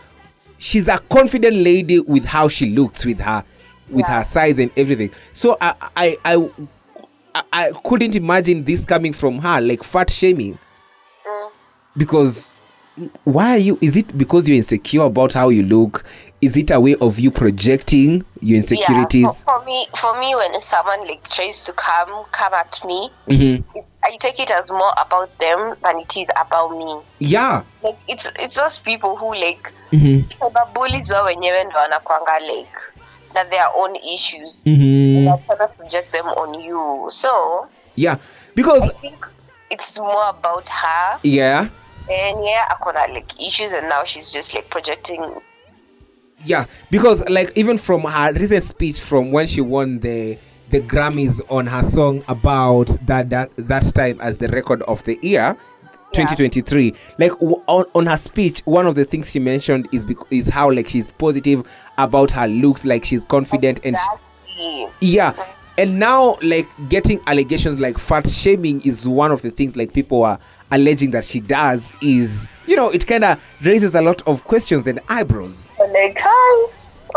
she's 0.58 0.88
a 0.88 0.97
confident 1.10 1.56
lady 1.56 1.99
with 2.02 2.25
how 2.25 2.47
she 2.47 2.69
looks 2.69 3.06
with 3.06 3.19
her 3.19 3.43
with 3.91 4.06
Yeah. 4.08 4.19
her 4.19 4.23
size 4.25 4.60
and 4.60 4.71
everything 4.78 5.12
so 5.34 5.58
I, 5.62 5.73
I 5.95 6.17
i 6.25 6.49
i 7.54 7.71
couldn't 7.84 8.15
imagine 8.15 8.63
this 8.65 8.86
coming 8.86 9.13
from 9.13 9.39
her 9.39 9.62
like 9.62 9.84
fat 9.84 10.10
shaming 10.10 10.58
mm. 11.28 11.49
because 11.97 12.56
why 13.23 13.52
are 13.52 13.58
you 13.58 13.78
is 13.82 13.95
it 13.97 14.17
because 14.17 14.47
you're 14.49 14.58
insecure 14.58 15.04
about 15.04 15.34
how 15.34 15.49
you 15.49 15.63
look 15.63 16.04
is 16.41 16.58
it 16.58 16.71
a 16.71 16.80
way 16.80 16.95
of 17.02 17.19
you 17.19 17.32
projecting 17.32 18.23
your 18.41 18.58
insecurities 18.58 19.21
Yeah, 19.23 19.32
for, 19.32 19.60
for 19.60 19.65
me, 19.65 19.88
for 19.97 20.17
me, 20.19 20.34
when 20.36 20.54
someone 20.62 21.02
like 21.06 21.30
tries 21.30 21.65
to 21.65 21.73
come 21.73 22.23
come 22.32 22.54
at 22.54 22.80
me, 22.86 23.10
Mhm. 23.28 23.63
it, 23.75 23.86
I 24.06 24.15
take 24.19 24.39
it 24.39 24.49
as 24.49 24.71
more 24.71 24.91
about 25.06 25.38
them 25.39 25.75
than 25.84 25.97
it 25.99 26.15
is 26.15 26.30
about 26.39 26.71
me. 26.78 26.95
yeah 27.19 27.63
Like 27.84 27.97
it's 28.08 28.32
it's 28.39 28.56
those 28.56 28.80
people 28.80 29.15
who 29.17 29.34
like 29.36 29.73
Mhm. 29.91 30.23
cyberbullies 30.30 31.12
wao 31.12 31.25
wenyewe 31.25 31.63
ndo 31.63 31.78
wanakwanga 31.80 32.39
like 32.39 32.80
na 33.34 33.44
their 33.46 33.68
own 33.76 33.96
issues. 33.96 34.63
mm-hmm. 34.65 35.26
They're 35.26 35.58
trying 35.58 35.70
project 35.76 36.13
them 36.13 36.26
on 36.28 36.60
you. 36.60 37.08
So 37.12 37.68
yeah 38.00 38.18
because 38.56 38.89
I 38.89 38.94
think 38.94 39.28
it's 39.70 40.00
more 40.00 40.30
about 40.30 40.70
her 40.70 41.20
yeah 41.24 41.70
and 42.10 42.44
yeah, 42.44 42.68
akona 42.70 43.10
like 43.13 43.39
issues 43.39 43.72
and 43.72 43.88
now 43.89 44.04
she's 44.04 44.32
just 44.32 44.56
like 44.56 44.70
projecting 44.70 45.24
yeah 46.46 46.65
because 46.89 47.28
like 47.30 47.52
even 47.56 47.78
from 47.78 48.02
her 48.02 48.34
recent 48.34 48.63
speech 48.63 49.00
from 49.00 49.32
when 49.32 49.48
she 49.48 49.62
won 49.62 50.00
the 50.00 50.38
the 50.70 50.80
grammys 50.80 51.42
on 51.50 51.68
her 51.68 51.84
song 51.84 52.24
about 52.28 52.88
that 53.06 53.30
that 53.30 53.52
that 53.58 53.84
time 53.94 54.20
as 54.22 54.38
the 54.38 54.48
record 54.48 54.82
of 54.84 55.04
the 55.04 55.20
year 55.22 55.58
2023 56.13 56.93
like 57.19 57.32
w- 57.34 57.62
on, 57.67 57.86
on 57.95 58.06
her 58.06 58.17
speech 58.17 58.62
one 58.65 58.88
of 58.88 58.95
the 58.95 59.06
things 59.06 59.30
she 59.32 59.39
mentioned 59.39 59.88
is 59.91 60.06
bec- 60.06 60.17
is 60.32 60.50
how 60.50 60.72
like 60.72 60.88
she's 60.88 61.12
positive 61.13 61.67
about 61.98 62.32
her 62.32 62.48
looks 62.48 62.84
like 62.86 63.06
she's 63.06 63.24
confident 63.26 63.80
and 63.84 63.95
she- 64.58 64.88
yeah 65.02 65.34
and 65.78 65.98
now 66.00 66.38
like 66.41 66.67
getting 66.89 67.19
allegations 67.28 67.80
like 67.80 67.98
fat 67.98 68.28
shaming 68.28 68.82
is 68.82 69.08
one 69.08 69.32
of 69.32 69.41
the 69.41 69.52
things 69.52 69.76
like 69.76 69.93
people 69.93 70.24
are 70.24 70.38
alleging 70.72 71.12
that 71.12 71.24
she 71.24 71.39
does 71.39 71.93
is 72.02 72.48
you 72.67 72.76
know 72.76 72.89
it 72.89 73.08
kind 73.08 73.24
of 73.24 73.39
raises 73.62 73.95
a 73.95 74.02
lot 74.02 74.22
of 74.28 74.43
questions 74.43 74.88
and 74.88 75.00
eyebrows 75.10 75.69
But 75.78 75.91
like, 75.91 76.17
hi. 76.19 76.72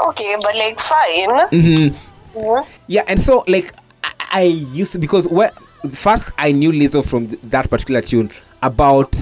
Okay, 0.09 0.37
but 0.41 0.57
like 0.57 0.81
fine. 0.81 1.29
Mhm. 1.51 1.95
Mhm. 2.35 2.67
Yeah, 2.87 3.03
and 3.09 3.21
so 3.21 3.45
like 3.47 3.75
I, 4.05 4.13
I 4.33 4.43
used 4.43 4.93
to 4.93 4.99
because 4.99 5.29
when 5.29 5.51
first 5.93 6.25
I 6.39 6.53
knew 6.53 6.71
Lizzo 6.73 7.05
from 7.05 7.29
th- 7.29 7.41
that 7.45 7.69
particular 7.69 8.01
tune 8.01 8.31
about 8.63 9.17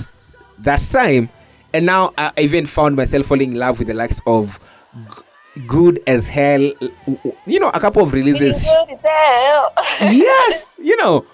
that 0.58 0.80
time, 0.92 1.28
and 1.72 1.86
now 1.86 2.12
I 2.18 2.32
even 2.38 2.66
found 2.66 2.96
myself 2.96 3.26
falling 3.26 3.52
in 3.52 3.58
love 3.58 3.78
with 3.78 3.88
the 3.88 3.94
likes 3.94 4.20
of 4.26 4.58
G- 5.56 5.62
Good 5.66 6.00
as 6.06 6.28
Hell. 6.28 6.72
You 7.46 7.60
know, 7.60 7.70
a 7.70 7.80
couple 7.80 8.02
of 8.02 8.12
releases. 8.12 8.64
Good 8.64 8.94
as 8.94 9.00
hell. 9.02 9.72
yes, 10.12 10.72
you 10.78 10.96
know. 10.96 11.26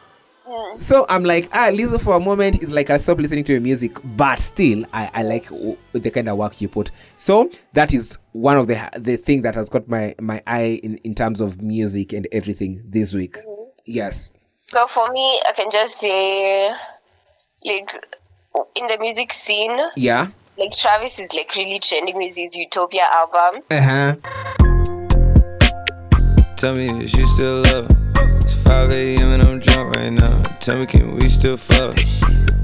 So 0.78 1.06
I'm 1.08 1.24
like, 1.24 1.48
ah, 1.52 1.70
Lizzo 1.72 2.00
for 2.00 2.14
a 2.14 2.20
moment 2.20 2.62
is 2.62 2.68
like 2.68 2.88
I 2.90 2.98
stop 2.98 3.18
listening 3.18 3.42
to 3.44 3.52
your 3.52 3.60
music, 3.60 3.96
but 4.16 4.38
still 4.38 4.84
I, 4.92 5.10
I 5.12 5.22
like 5.24 5.48
w- 5.48 5.76
the 5.92 6.10
kind 6.10 6.28
of 6.28 6.38
work 6.38 6.60
you 6.60 6.68
put. 6.68 6.92
So 7.16 7.50
that 7.72 7.92
is 7.92 8.18
one 8.32 8.56
of 8.56 8.68
the 8.68 8.88
the 8.96 9.16
thing 9.16 9.42
that 9.42 9.56
has 9.56 9.68
got 9.68 9.88
my 9.88 10.14
my 10.20 10.42
eye 10.46 10.80
in, 10.84 10.98
in 10.98 11.14
terms 11.14 11.40
of 11.40 11.60
music 11.62 12.12
and 12.12 12.28
everything 12.30 12.80
this 12.86 13.12
week. 13.12 13.38
Yes. 13.86 14.30
So 14.68 14.86
for 14.86 15.10
me, 15.12 15.40
I 15.48 15.52
can 15.56 15.70
just 15.70 15.98
say, 15.98 16.70
like, 17.64 17.90
in 18.74 18.86
the 18.86 18.98
music 19.00 19.32
scene, 19.32 19.78
Yeah. 19.96 20.28
like 20.58 20.72
Travis 20.72 21.18
is 21.18 21.34
like 21.34 21.52
really 21.56 21.78
trending 21.78 22.16
with 22.16 22.36
his 22.36 22.56
Utopia 22.56 23.02
album. 23.10 23.62
Uh 23.70 23.80
huh. 23.80 24.14
Tell 26.56 26.74
me, 26.74 26.86
is 27.04 27.14
you 27.16 27.26
still 27.26 27.62
love? 27.62 27.86
It's 28.42 28.58
5 28.58 28.90
a.m. 28.92 29.28
and 29.32 29.42
I'm 29.42 29.58
drunk 29.58 29.94
right 29.96 30.10
now. 30.10 30.42
Tell 30.60 30.78
me, 30.78 30.86
can 30.86 31.14
we 31.14 31.20
still 31.28 31.56
fuck? 31.56 31.96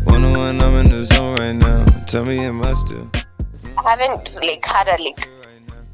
One 0.04 0.24
on 0.24 0.32
one, 0.34 0.62
I'm 0.62 0.74
in 0.76 0.90
the 0.90 1.02
zone 1.04 1.36
right 1.36 1.52
now. 1.52 1.84
Tell 2.06 2.24
me, 2.24 2.38
am 2.44 2.62
I 2.62 2.72
still? 2.72 3.10
I 3.76 3.90
haven't 3.90 4.38
like 4.42 4.64
had 4.64 4.88
a 4.88 5.02
like 5.02 5.28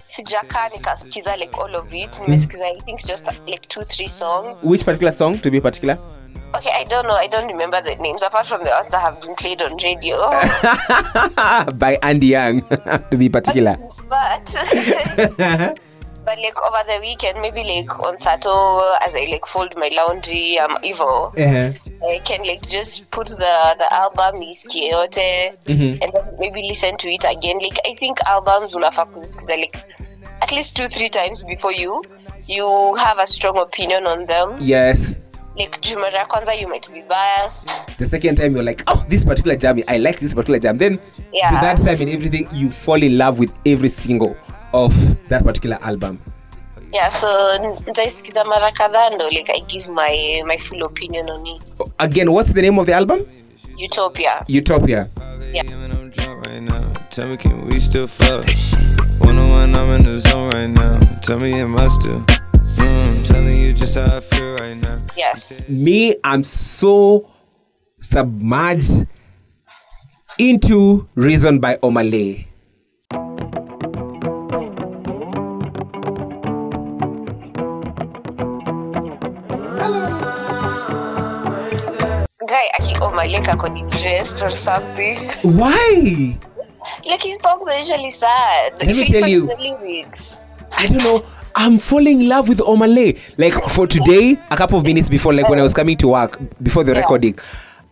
sijakaa 0.06 0.68
nikasikiza 0.68 1.36
like 1.36 1.58
all 1.58 1.74
of 1.76 1.92
it 1.92 2.20
nimesikiza 2.20 2.66
i 2.66 2.76
think 2.80 3.04
just 3.06 3.26
like 3.46 3.68
two 3.68 3.82
three 3.82 4.08
songs 4.08 4.62
Which 4.64 4.84
particular 4.84 5.12
song 5.12 5.38
to 5.42 5.50
be 5.50 5.60
particular? 5.60 5.98
Okay 6.54 6.70
i 6.80 6.84
don't 6.84 7.06
know 7.06 7.14
i 7.14 7.26
don't 7.28 7.46
remember 7.46 7.80
the 7.82 7.94
names 7.96 8.22
apart 8.22 8.46
from 8.46 8.62
the 8.64 8.70
ones 8.70 8.88
that 8.88 9.00
have 9.00 9.20
been 9.20 9.34
played 9.36 9.60
on 9.62 9.76
radio 9.82 10.16
By 11.78 11.98
Andy 12.02 12.28
Young 12.28 12.60
to 13.10 13.16
be 13.16 13.28
particular. 13.28 13.76
but 14.08 14.44
but 16.24 16.36
like 16.38 16.58
over 16.66 16.82
the 16.86 16.98
weekend 17.00 17.40
maybe 17.40 17.62
like 17.62 17.98
on 18.00 18.18
Saturday, 18.18 18.96
as 19.06 19.14
i 19.14 19.26
like 19.30 19.46
fold 19.46 19.72
my 19.76 19.90
laundry 19.96 20.58
i'm 20.60 20.76
evil 20.82 21.32
uh-huh. 21.38 21.72
I 22.08 22.18
can 22.24 22.40
like 22.46 22.66
just 22.68 23.10
put 23.10 23.28
the 23.28 23.54
the 23.78 23.88
album 23.92 24.40
yote 24.40 25.56
Mhm. 25.66 25.98
and 26.02 26.12
then 26.12 26.22
maybe 26.38 26.62
listen 26.62 26.96
to 26.96 27.08
it 27.08 27.24
again. 27.24 27.58
Like 27.58 27.78
I 27.86 27.94
think 27.94 28.18
albums 28.26 28.74
unafaa 28.74 29.04
kuzisikiza 29.06 29.56
like 29.56 29.76
at 30.40 30.52
least 30.52 30.76
two 30.76 30.88
three 30.88 31.08
times 31.08 31.44
before 31.44 31.72
you 31.72 32.04
you 32.46 32.94
have 32.94 33.18
a 33.22 33.26
strong 33.26 33.58
opinion 33.58 34.06
on 34.06 34.26
them. 34.26 34.56
Yes. 34.60 35.16
Like 35.58 35.78
juu 35.80 35.98
mara 35.98 36.18
ya 36.18 36.26
kwanza 36.26 36.54
you 36.54 36.68
might 36.68 36.92
be 36.92 37.02
biased. 37.02 37.70
The 37.98 38.06
second 38.06 38.36
time 38.36 38.52
you're 38.54 38.64
like, 38.70 38.82
oh, 38.86 39.04
this 39.08 39.24
particular 39.24 39.56
jam, 39.58 39.82
I 39.88 39.98
like 39.98 40.18
this 40.20 40.34
particular 40.34 40.60
jam. 40.60 40.78
Then 40.78 40.98
Yeah. 41.32 41.50
with 41.52 41.60
that 41.60 41.76
time 41.84 42.00
and 42.02 42.10
everything, 42.10 42.48
you 42.52 42.70
fall 42.70 43.02
in 43.02 43.18
love 43.18 43.38
with 43.40 43.52
every 43.66 43.88
single 43.90 44.36
of 44.72 44.94
that 45.28 45.44
particular 45.44 45.78
album. 45.82 46.18
Yeah, 46.92 47.10
so 47.10 47.58
nitaisikiza 47.86 48.44
mara 48.44 48.72
kadhaa 48.72 49.10
ndo 49.10 49.30
like 49.30 49.52
I 49.52 49.60
give 49.60 49.88
my 49.88 50.42
my 50.46 50.56
full 50.58 50.82
opinion 50.82 51.30
on 51.30 51.46
it. 51.46 51.62
Again, 51.98 52.28
what's 52.28 52.52
the 52.54 52.62
name 52.62 52.80
of 52.80 52.86
the 52.86 52.94
album? 52.94 53.24
Utopia. 53.76 54.44
Utopia. 54.48 55.08
Yeah. 55.52 55.64
I'm 55.70 56.10
drunk 56.10 56.46
right 56.46 56.62
now. 56.62 56.80
Tell 57.10 57.26
me, 57.28 57.36
can 57.36 57.64
we 57.66 57.80
still 57.80 58.06
fuck? 58.06 58.44
One 59.26 59.38
on 59.38 59.48
one, 59.50 59.74
I'm 59.74 59.90
in 60.00 60.04
the 60.04 60.18
zone 60.18 60.50
right 60.50 60.68
now. 60.70 61.20
Tell 61.22 61.38
me, 61.40 61.60
am 61.60 61.76
I 61.76 61.88
still? 61.88 62.24
Mm, 62.76 63.24
telling 63.24 63.56
you 63.56 63.72
just 63.72 63.96
how 63.96 64.04
I 64.04 64.20
feel 64.20 64.54
right 64.56 64.76
now. 64.82 64.98
Yes. 65.16 65.66
Me, 65.70 66.16
I'm 66.22 66.44
so 66.44 67.24
submerged 67.98 69.06
into 70.38 71.08
Reason 71.14 71.60
by 71.60 71.76
Omah 71.80 72.04
Lay. 72.04 72.44
Guy, 82.38 82.52
guy 82.52 82.66
aki 82.76 82.94
Omah 83.00 83.24
Lay 83.32 83.40
kako 83.40 83.72
depressed 83.72 84.42
or 84.44 84.50
something. 84.52 85.16
Why? 85.40 86.36
Like 87.08 87.22
his 87.22 87.40
songs 87.40 87.64
are 87.64 87.78
usually 87.80 88.10
sad. 88.12 88.76
Let 88.76 88.84
me 88.84 88.90
If 88.92 88.96
you 88.98 89.06
tell 89.08 89.28
you. 89.28 89.46
The 89.48 89.56
lyrics. 89.56 90.44
I 90.72 90.86
don't 90.86 91.00
know. 91.02 91.24
I'm 91.58 91.76
falling 91.76 92.22
in 92.22 92.28
love 92.28 92.48
with 92.48 92.58
Omah 92.58 92.94
Lay. 92.94 93.16
Like 93.36 93.52
for 93.70 93.84
today, 93.88 94.38
a 94.50 94.56
couple 94.56 94.78
of 94.78 94.84
minutes 94.86 95.08
before, 95.08 95.34
like 95.34 95.48
when 95.48 95.58
I 95.58 95.62
was 95.64 95.74
coming 95.74 95.96
to 95.98 96.06
work 96.08 96.38
before 96.62 96.84
the 96.84 96.92
Yeah. 96.92 97.00
recording, 97.00 97.36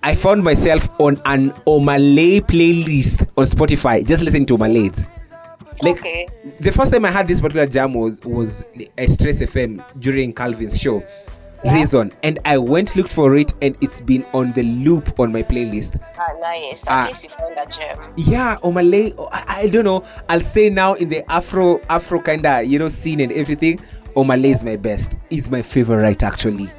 I 0.05 0.14
found 0.14 0.45
myself 0.45 0.89
on 1.01 1.21
an 1.25 1.51
Omah 1.67 1.99
Lay 2.14 2.41
playlist 2.41 3.29
on 3.37 3.45
Spotify, 3.47 4.07
just 4.07 4.23
listening 4.23 4.47
to 4.47 4.57
Omah 4.57 4.73
Lay. 4.73 4.91
Like 5.83 5.99
okay. 5.99 6.29
the 6.61 6.71
first 6.71 6.93
time 6.93 7.05
I 7.05 7.11
had 7.11 7.27
this 7.27 7.41
particular 7.41 7.67
jam 7.67 7.93
was 7.95 8.25
was 8.25 8.62
at 8.97 9.11
Stress 9.11 9.43
FM 9.43 9.83
during 10.01 10.33
Calvin's 10.33 10.81
show. 10.81 11.03
Yeah. 11.64 11.74
Reason 11.74 12.12
and 12.22 12.38
I 12.44 12.59
went 12.59 12.94
looked 12.96 13.12
for 13.12 13.34
it 13.36 13.52
and 13.62 13.76
it's 13.80 14.00
been 14.00 14.24
on 14.34 14.52
the 14.52 14.62
loop 14.62 15.18
on 15.18 15.32
my 15.32 15.42
playlist. 15.42 15.98
Ah, 16.18 16.28
nice. 16.40 16.82
At 16.86 16.92
Ah. 16.92 17.07
least 17.09 17.24
you 17.24 17.30
found 17.30 17.59
a 17.59 17.66
gem. 17.66 17.98
Yeah, 18.16 18.57
Omah 18.62 18.88
Lay. 18.88 19.14
oh, 19.18 19.28
I, 19.32 19.62
I 19.62 19.68
don't 19.68 19.84
know. 19.84 20.04
I'll 20.28 20.40
say 20.42 20.68
now 20.70 20.94
in 20.94 21.09
the 21.09 21.28
Afro 21.32 21.80
Afro 21.88 22.20
kinda 22.20 22.62
you 22.62 22.78
know 22.78 22.88
scene 22.88 23.20
and 23.20 23.32
everything. 23.32 23.80
Omah 24.14 24.40
Lay 24.40 24.50
is 24.50 24.62
my 24.64 24.76
best. 24.76 25.14
Is 25.30 25.50
my 25.50 25.62
favorite 25.62 26.22
actually. 26.22 26.70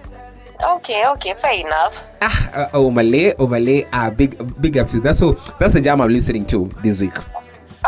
Okay, 0.75 1.03
okay, 1.13 1.33
fair 1.41 1.53
enough. 1.65 2.03
Ah, 2.21 2.49
uh, 2.73 2.77
Omah 2.77 3.09
Lay, 3.11 3.33
Omale. 3.33 3.87
Ah, 3.93 4.09
big 4.09 4.37
big 4.61 4.77
up 4.77 4.87
to 4.89 4.99
that. 5.01 5.15
So 5.15 5.33
that's 5.59 5.73
the 5.73 5.81
jam 5.81 6.01
I'm 6.01 6.11
listening 6.11 6.45
to 6.47 6.69
this 6.81 7.01
week. 7.01 7.13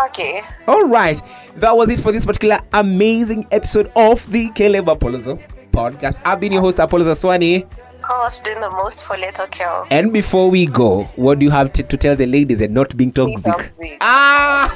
Okay. 0.07 0.41
All 0.67 0.85
right, 0.85 1.21
that 1.57 1.75
was 1.75 1.89
it 1.89 1.99
for 1.99 2.11
this 2.11 2.25
particular 2.25 2.59
amazing 2.73 3.45
episode 3.51 3.91
of 3.95 4.29
the 4.31 4.49
Caleb 4.51 4.87
Apollo 4.87 5.39
podcast. 5.71 6.19
I've 6.25 6.39
been 6.39 6.51
your 6.51 6.61
host 6.61 6.79
Apollo 6.79 7.05
Swani. 7.13 7.67
Course 8.01 8.39
doing 8.39 8.61
the 8.61 8.69
most 8.71 9.05
for 9.05 9.17
little 9.17 9.47
girl. 9.47 9.85
And 9.91 10.13
before 10.13 10.49
we 10.49 10.65
go, 10.65 11.03
what 11.15 11.39
do 11.39 11.45
you 11.45 11.51
have 11.51 11.73
to, 11.73 11.83
to 11.83 11.97
tell 11.97 12.15
the 12.15 12.25
ladies 12.25 12.61
and 12.61 12.73
not 12.73 12.95
being 12.95 13.11
toxic? 13.11 13.43
toxic. 13.43 13.97
Ah, 14.01 14.69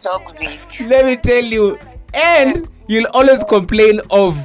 toxic. 0.00 0.88
let 0.88 1.06
me 1.06 1.16
tell 1.16 1.44
you. 1.44 1.78
And 2.14 2.68
you'll 2.86 3.08
always 3.14 3.44
complain 3.44 4.00
of 4.10 4.36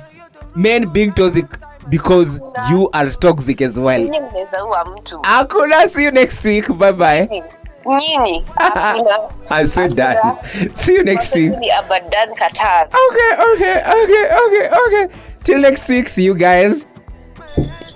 men 0.56 0.90
being 0.92 1.12
toxic 1.14 1.46
because 1.90 2.40
you 2.70 2.90
are 2.94 3.10
toxic 3.10 3.62
as 3.62 3.80
well. 3.80 4.00
Nyinyi 4.00 4.20
mnaweza 4.20 4.66
ua. 4.66 4.86
Akuna, 5.24 5.88
see 5.90 6.04
you 6.04 6.12
next 6.12 6.44
week. 6.44 6.68
Bye 6.78 6.92
bye. 6.92 7.44
Nyinyi. 7.86 8.46
I 9.50 9.66
said 9.66 9.96
that. 9.98 10.46
See 10.76 10.94
you 10.94 11.04
next 11.04 11.36
week. 11.36 11.52
Ni. 11.60 11.72
Okay, 12.94 13.32
okay, 13.54 13.78
okay, 13.84 14.26
okay, 14.44 14.70
okay. 14.88 15.06
Till 15.44 15.60
next 15.60 15.90
week. 15.90 16.10
See 16.10 16.24
you 16.24 16.36
guys. 16.36 16.86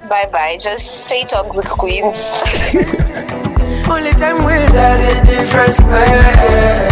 Bye 0.09 0.27
bye. 0.31 0.57
Just 0.59 1.01
stay 1.07 1.23
toxic 1.23 1.65
queens. 1.65 2.31
Only 3.89 4.11
time 4.11 4.43
we'll 4.43 4.67
tell 4.69 4.97
the 4.99 5.21
difference 5.25 5.79
clear. 5.79 6.87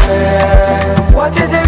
What 1.14 1.38
is 1.38 1.50
the 1.52 1.66